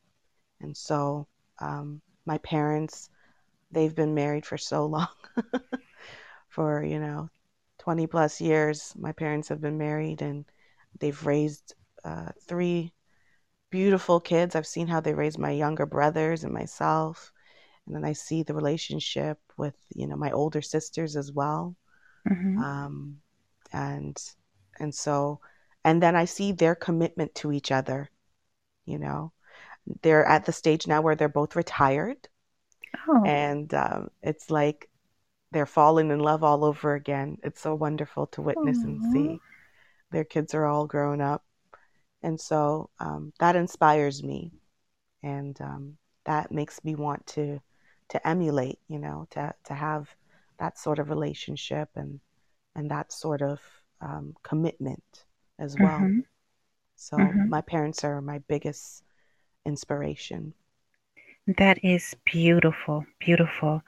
And 0.61 0.75
so, 0.75 1.27
um, 1.59 2.01
my 2.25 2.37
parents, 2.39 3.09
they've 3.71 3.93
been 3.93 4.15
married 4.15 4.45
for 4.45 4.57
so 4.57 4.85
long, 4.85 5.07
for 6.47 6.83
you 6.83 6.99
know, 6.99 7.29
twenty 7.77 8.07
plus 8.07 8.41
years. 8.41 8.93
My 8.97 9.11
parents 9.11 9.49
have 9.49 9.61
been 9.61 9.77
married, 9.77 10.21
and 10.21 10.45
they've 10.99 11.25
raised 11.25 11.75
uh, 12.03 12.29
three 12.47 12.93
beautiful 13.73 14.19
kids. 14.19 14.55
I've 14.55 14.67
seen 14.67 14.85
how 14.85 14.99
they 14.99 15.15
raise 15.15 15.39
my 15.39 15.49
younger 15.49 15.87
brothers 15.87 16.43
and 16.43 16.53
myself. 16.53 17.31
And 17.87 17.95
then 17.95 18.05
I 18.05 18.13
see 18.13 18.43
the 18.43 18.53
relationship 18.53 19.39
with, 19.57 19.73
you 19.95 20.05
know, 20.05 20.15
my 20.15 20.29
older 20.29 20.61
sisters 20.61 21.15
as 21.15 21.31
well. 21.31 21.75
Mm-hmm. 22.29 22.59
Um, 22.59 23.17
and 23.73 24.15
and 24.79 24.93
so 24.93 25.39
and 25.83 26.03
then 26.03 26.15
I 26.15 26.25
see 26.25 26.51
their 26.51 26.75
commitment 26.75 27.33
to 27.35 27.51
each 27.51 27.71
other. 27.71 28.11
You 28.85 28.99
know, 28.99 29.31
they're 30.03 30.23
at 30.23 30.45
the 30.45 30.51
stage 30.51 30.85
now 30.85 31.01
where 31.01 31.15
they're 31.15 31.27
both 31.27 31.55
retired, 31.55 32.29
oh. 33.07 33.23
and 33.25 33.73
um, 33.73 34.11
it's 34.21 34.51
like 34.51 34.87
they're 35.51 35.65
falling 35.65 36.11
in 36.11 36.19
love 36.19 36.43
all 36.43 36.63
over 36.63 36.93
again. 36.93 37.39
It's 37.41 37.61
so 37.61 37.73
wonderful 37.73 38.27
to 38.27 38.43
witness 38.43 38.77
Aww. 38.77 38.83
and 38.83 39.13
see. 39.13 39.39
Their 40.11 40.25
kids 40.25 40.53
are 40.53 40.67
all 40.67 40.85
grown 40.85 41.21
up, 41.21 41.43
and 42.23 42.39
so 42.39 42.89
um, 42.99 43.33
that 43.39 43.55
inspires 43.55 44.23
me, 44.23 44.51
and 45.21 45.59
um, 45.61 45.97
that 46.25 46.51
makes 46.51 46.83
me 46.83 46.95
want 46.95 47.25
to 47.27 47.59
to 48.09 48.27
emulate. 48.27 48.79
You 48.87 48.99
know, 48.99 49.27
to 49.31 49.53
to 49.65 49.73
have 49.73 50.09
that 50.59 50.79
sort 50.79 50.99
of 50.99 51.09
relationship 51.09 51.89
and 51.95 52.19
and 52.75 52.89
that 52.89 53.11
sort 53.11 53.41
of 53.41 53.59
um, 54.01 54.35
commitment 54.43 55.25
as 55.59 55.75
well. 55.79 55.99
Mm-hmm. 55.99 56.19
So 56.95 57.17
mm-hmm. 57.17 57.49
my 57.49 57.61
parents 57.61 58.03
are 58.03 58.21
my 58.21 58.39
biggest 58.47 59.03
inspiration. 59.65 60.53
That 61.57 61.83
is 61.83 62.15
beautiful, 62.23 63.05
beautiful. 63.19 63.81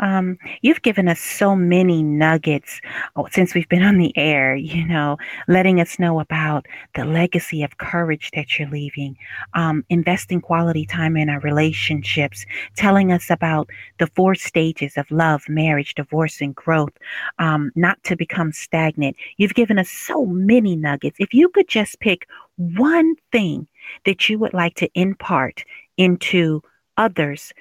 Um, 0.00 0.38
you've 0.62 0.82
given 0.82 1.08
us 1.08 1.20
so 1.20 1.56
many 1.56 2.02
nuggets 2.02 2.80
oh, 3.16 3.28
since 3.30 3.54
we've 3.54 3.68
been 3.68 3.82
on 3.82 3.98
the 3.98 4.16
air, 4.16 4.54
you 4.54 4.86
know, 4.86 5.16
letting 5.48 5.80
us 5.80 5.98
know 5.98 6.20
about 6.20 6.66
the 6.94 7.04
legacy 7.04 7.62
of 7.62 7.78
courage 7.78 8.30
that 8.34 8.58
you're 8.58 8.68
leaving, 8.68 9.16
um, 9.54 9.84
investing 9.88 10.40
quality 10.40 10.86
time 10.86 11.16
in 11.16 11.28
our 11.28 11.40
relationships, 11.40 12.46
telling 12.76 13.12
us 13.12 13.30
about 13.30 13.68
the 13.98 14.06
four 14.08 14.34
stages 14.34 14.96
of 14.96 15.10
love, 15.10 15.48
marriage, 15.48 15.94
divorce, 15.94 16.40
and 16.40 16.54
growth, 16.54 16.92
um, 17.38 17.70
not 17.74 18.02
to 18.04 18.16
become 18.16 18.52
stagnant. 18.52 19.16
You've 19.36 19.54
given 19.54 19.78
us 19.78 19.90
so 19.90 20.26
many 20.26 20.76
nuggets. 20.76 21.16
If 21.18 21.34
you 21.34 21.48
could 21.48 21.68
just 21.68 21.98
pick 22.00 22.26
one 22.56 23.14
thing 23.32 23.66
that 24.04 24.28
you 24.28 24.38
would 24.38 24.54
like 24.54 24.74
to 24.76 24.90
impart 24.94 25.64
into 25.96 26.62
others 26.96 27.52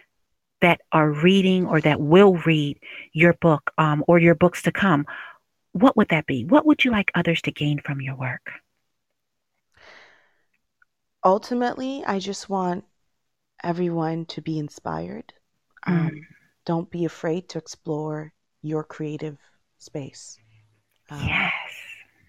that 0.62 0.82
are 0.92 1.12
reading 1.12 1.66
or 1.66 1.80
that 1.82 2.02
will 2.02 2.36
read 2.46 2.80
your 3.14 3.34
book 3.34 3.72
um, 3.78 4.04
or 4.08 4.20
your 4.20 4.36
books 4.36 4.64
to 4.64 4.72
come, 4.72 5.06
what 5.74 5.96
would 5.96 6.10
that 6.10 6.26
be? 6.26 6.46
What 6.46 6.66
would 6.66 6.84
you 6.84 6.92
like 6.92 7.12
others 7.14 7.42
to 7.44 7.52
gain 7.52 7.80
from 7.80 8.02
your 8.02 8.16
work? 8.16 8.52
Ultimately, 11.24 12.04
I 12.06 12.20
just 12.20 12.50
want 12.50 12.86
everyone 13.64 14.26
to 14.28 14.42
be 14.42 14.60
inspired. 14.60 15.34
Um, 15.86 16.10
mm. 16.10 16.22
Don't 16.66 16.90
be 16.90 17.06
afraid 17.06 17.50
to 17.50 17.58
explore 17.58 18.34
your 18.62 18.84
creative 18.84 19.38
space. 19.78 20.38
Um, 21.10 21.28
yes. 21.28 21.54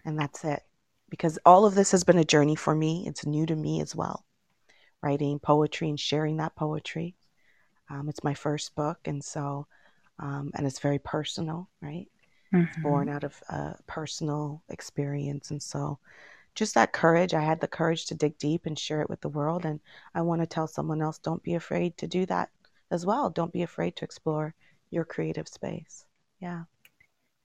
And 0.05 0.19
that's 0.19 0.45
it. 0.45 0.63
Because 1.11 1.39
all 1.45 1.65
of 1.65 1.75
this 1.75 1.91
has 1.93 2.05
been 2.05 2.19
a 2.19 2.25
journey 2.25 2.55
for 2.55 2.75
me. 2.75 3.05
It's 3.07 3.27
new 3.27 3.47
to 3.47 3.57
me 3.57 3.81
as 3.81 3.95
well. 3.95 4.25
Writing 5.03 5.39
poetry 5.39 5.89
and 5.89 5.99
sharing 5.99 6.37
that 6.39 6.57
poetry. 6.57 7.15
Um, 7.91 8.09
it's 8.09 8.25
my 8.25 8.35
first 8.35 8.75
book, 8.75 8.99
and 9.07 9.23
so, 9.23 9.67
um, 10.19 10.51
and 10.55 10.67
it's 10.67 10.81
very 10.81 10.99
personal, 10.99 11.69
right? 11.81 12.07
Mm-hmm. 12.53 12.65
It's 12.65 12.77
born 12.79 13.09
out 13.09 13.25
of 13.25 13.41
a 13.49 13.77
personal 13.87 14.63
experience, 14.69 15.51
and 15.51 15.63
so, 15.63 15.99
just 16.55 16.75
that 16.75 16.93
courage. 16.93 17.35
I 17.35 17.43
had 17.43 17.61
the 17.61 17.69
courage 17.69 18.07
to 18.07 18.15
dig 18.15 18.39
deep 18.39 18.67
and 18.67 18.79
share 18.79 19.01
it 19.03 19.11
with 19.11 19.21
the 19.21 19.29
world, 19.29 19.65
and 19.65 19.81
I 20.15 20.23
want 20.23 20.41
to 20.43 20.47
tell 20.47 20.67
someone 20.67 21.03
else: 21.03 21.19
don't 21.19 21.43
be 21.43 21.55
afraid 21.55 21.97
to 21.99 22.07
do 22.07 22.27
that 22.27 22.51
as 22.91 23.07
well. 23.07 23.31
Don't 23.31 23.53
be 23.53 23.63
afraid 23.63 23.97
to 23.97 24.05
explore 24.05 24.55
your 24.91 25.05
creative 25.05 25.49
space. 25.49 26.05
Yeah. 26.41 26.65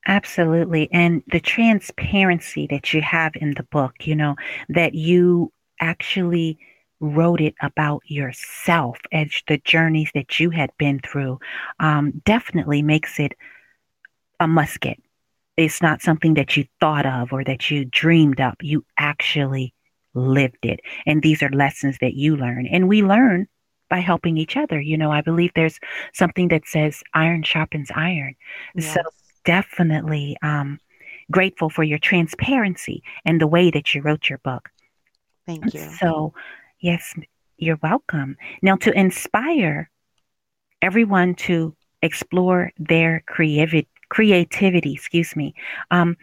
Absolutely. 0.06 0.90
And 0.92 1.24
the 1.32 1.40
transparency 1.40 2.68
that 2.68 2.94
you 2.94 3.02
have 3.02 3.34
in 3.36 3.54
the 3.54 3.64
book, 3.64 4.06
you 4.06 4.16
know, 4.16 4.36
that 4.70 4.94
you 4.94 5.52
actually 5.80 6.60
wrote 7.04 7.42
it 7.42 7.54
about 7.62 8.02
yourself 8.06 8.98
and 9.12 9.30
the 9.48 9.58
journeys 9.66 10.10
that 10.14 10.40
you 10.40 10.50
had 10.52 10.72
been 10.78 11.00
through 11.00 11.38
um, 11.82 12.22
definitely 12.24 12.82
makes 12.82 13.20
it 13.20 13.34
a 14.40 14.48
must 14.48 14.80
get. 14.80 14.98
It's 15.58 15.82
not 15.82 16.02
something 16.02 16.36
that 16.36 16.56
you 16.56 16.66
thought 16.80 17.06
of 17.06 17.34
or 17.34 17.44
that 17.44 17.70
you 17.70 17.84
dreamed 17.84 18.40
up. 18.40 18.56
You 18.62 18.86
actually 18.98 19.74
lived 20.14 20.64
it. 20.66 20.80
And 21.06 21.22
these 21.22 21.44
are 21.44 21.50
lessons 21.50 21.98
that 22.00 22.14
you 22.14 22.38
learn. 22.38 22.68
And 22.68 22.88
we 22.88 23.04
learn 23.04 23.48
by 23.90 24.00
helping 24.00 24.38
each 24.38 24.56
other. 24.56 24.80
You 24.80 24.98
know, 24.98 25.12
I 25.12 25.20
believe 25.20 25.52
there's 25.56 25.80
something 26.14 26.48
that 26.48 26.66
says 26.66 27.04
iron 27.14 27.44
sharpens 27.44 27.92
iron. 27.94 28.36
Yes. 28.76 28.94
So 28.94 29.02
definitely 29.44 30.38
um, 30.42 30.80
grateful 31.30 31.70
for 31.70 31.84
your 31.84 32.00
transparency 32.00 33.04
and 33.26 33.42
the 33.42 33.48
way 33.48 33.72
that 33.72 33.94
you 33.94 34.02
wrote 34.02 34.30
your 34.30 34.40
book. 34.40 34.70
Thank 35.46 35.74
you. 35.74 35.90
So 36.00 36.34
Yes, 36.84 37.16
you're 37.58 37.80
welcome. 37.82 38.36
Now, 38.62 38.76
to 38.76 38.92
inspire 38.92 39.90
everyone 40.82 41.34
to 41.36 41.74
explore 42.02 42.72
their 42.78 43.24
creativity, 43.26 43.88
creativity, 44.10 44.92
excuse 44.92 45.34
me, 45.34 45.56
um, 45.92 46.18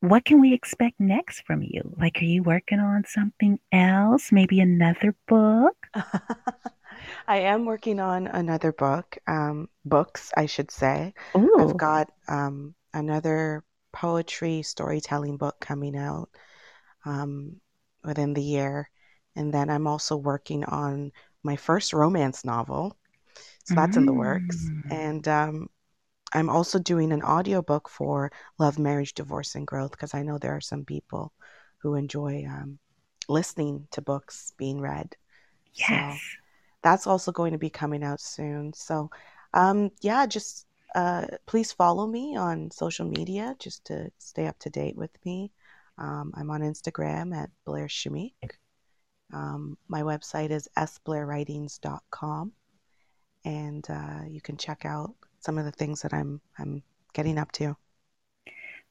what 0.00 0.24
can 0.24 0.40
we 0.40 0.52
expect 0.52 0.98
next 0.98 1.42
from 1.46 1.62
you? 1.62 1.94
Like, 1.96 2.20
are 2.20 2.24
you 2.24 2.42
working 2.42 2.80
on 2.80 3.04
something 3.06 3.60
else? 3.70 4.32
Maybe 4.32 4.58
another 4.58 5.14
book? 5.28 5.76
I 7.28 7.38
am 7.38 7.64
working 7.64 8.00
on 8.00 8.26
another 8.26 8.72
book, 8.72 9.16
um, 9.28 9.68
books, 9.84 10.32
I 10.36 10.46
should 10.46 10.72
say. 10.72 11.14
Ooh. 11.36 11.54
I've 11.56 11.76
got 11.76 12.10
um, 12.26 12.74
another 12.92 13.62
poetry 13.92 14.62
storytelling 14.62 15.36
book 15.36 15.60
coming 15.60 15.96
out 15.96 16.30
um, 17.04 17.60
within 18.02 18.34
the 18.34 18.42
year. 18.42 18.90
And 19.38 19.54
then 19.54 19.70
I'm 19.70 19.86
also 19.86 20.16
working 20.16 20.64
on 20.64 21.12
my 21.42 21.56
first 21.56 21.92
romance 21.92 22.44
novel. 22.44 22.96
So 23.64 23.74
that's 23.74 23.94
mm. 23.94 24.00
in 24.00 24.06
the 24.06 24.12
works. 24.12 24.68
Mm. 24.68 24.92
And 24.92 25.28
um, 25.28 25.68
I'm 26.32 26.50
also 26.50 26.78
doing 26.78 27.12
an 27.12 27.22
audiobook 27.22 27.88
for 27.88 28.32
Love, 28.58 28.78
Marriage, 28.78 29.14
Divorce, 29.14 29.54
and 29.54 29.66
Growth 29.66 29.92
because 29.92 30.12
I 30.12 30.22
know 30.22 30.38
there 30.38 30.56
are 30.56 30.60
some 30.60 30.84
people 30.84 31.32
who 31.78 31.94
enjoy 31.94 32.44
um, 32.48 32.78
listening 33.28 33.86
to 33.92 34.02
books 34.02 34.52
being 34.58 34.80
read. 34.80 35.14
Yes. 35.74 36.18
So 36.20 36.26
that's 36.82 37.06
also 37.06 37.30
going 37.30 37.52
to 37.52 37.58
be 37.58 37.70
coming 37.70 38.02
out 38.02 38.20
soon. 38.20 38.72
So, 38.72 39.10
um, 39.54 39.90
yeah, 40.00 40.26
just 40.26 40.66
uh, 40.94 41.26
please 41.46 41.70
follow 41.72 42.06
me 42.06 42.36
on 42.36 42.70
social 42.70 43.06
media 43.06 43.54
just 43.58 43.84
to 43.86 44.10
stay 44.18 44.46
up 44.46 44.58
to 44.60 44.70
date 44.70 44.96
with 44.96 45.10
me. 45.24 45.52
Um, 45.96 46.32
I'm 46.34 46.50
on 46.50 46.60
Instagram 46.62 47.36
at 47.36 47.50
Blair 47.64 47.86
Shemique. 47.86 48.56
Um, 49.32 49.76
my 49.88 50.02
website 50.02 50.50
is 50.50 50.68
sblairwritings.com, 50.76 52.52
and 53.44 53.86
uh, 53.90 54.20
you 54.26 54.40
can 54.40 54.56
check 54.56 54.84
out 54.84 55.14
some 55.40 55.58
of 55.58 55.64
the 55.64 55.72
things 55.72 56.02
that 56.02 56.14
I'm 56.14 56.40
I'm 56.58 56.82
getting 57.12 57.38
up 57.38 57.52
to. 57.52 57.76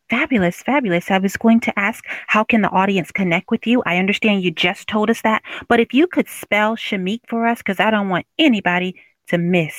Fabulous, 0.09 0.63
fabulous. 0.63 1.11
I 1.11 1.17
was 1.17 1.35
going 1.35 1.59
to 1.61 1.77
ask, 1.77 2.05
how 2.27 2.43
can 2.45 2.61
the 2.61 2.69
audience 2.69 3.11
connect 3.11 3.51
with 3.51 3.67
you? 3.67 3.83
I 3.85 3.97
understand 3.97 4.41
you 4.41 4.51
just 4.51 4.87
told 4.87 5.09
us 5.09 5.21
that, 5.23 5.43
but 5.67 5.81
if 5.81 5.93
you 5.93 6.07
could 6.07 6.29
spell 6.29 6.77
Shemique 6.77 7.27
for 7.27 7.45
us, 7.45 7.57
because 7.57 7.81
I 7.81 7.91
don't 7.91 8.07
want 8.07 8.25
anybody 8.39 8.95
to 9.27 9.37
miss 9.37 9.75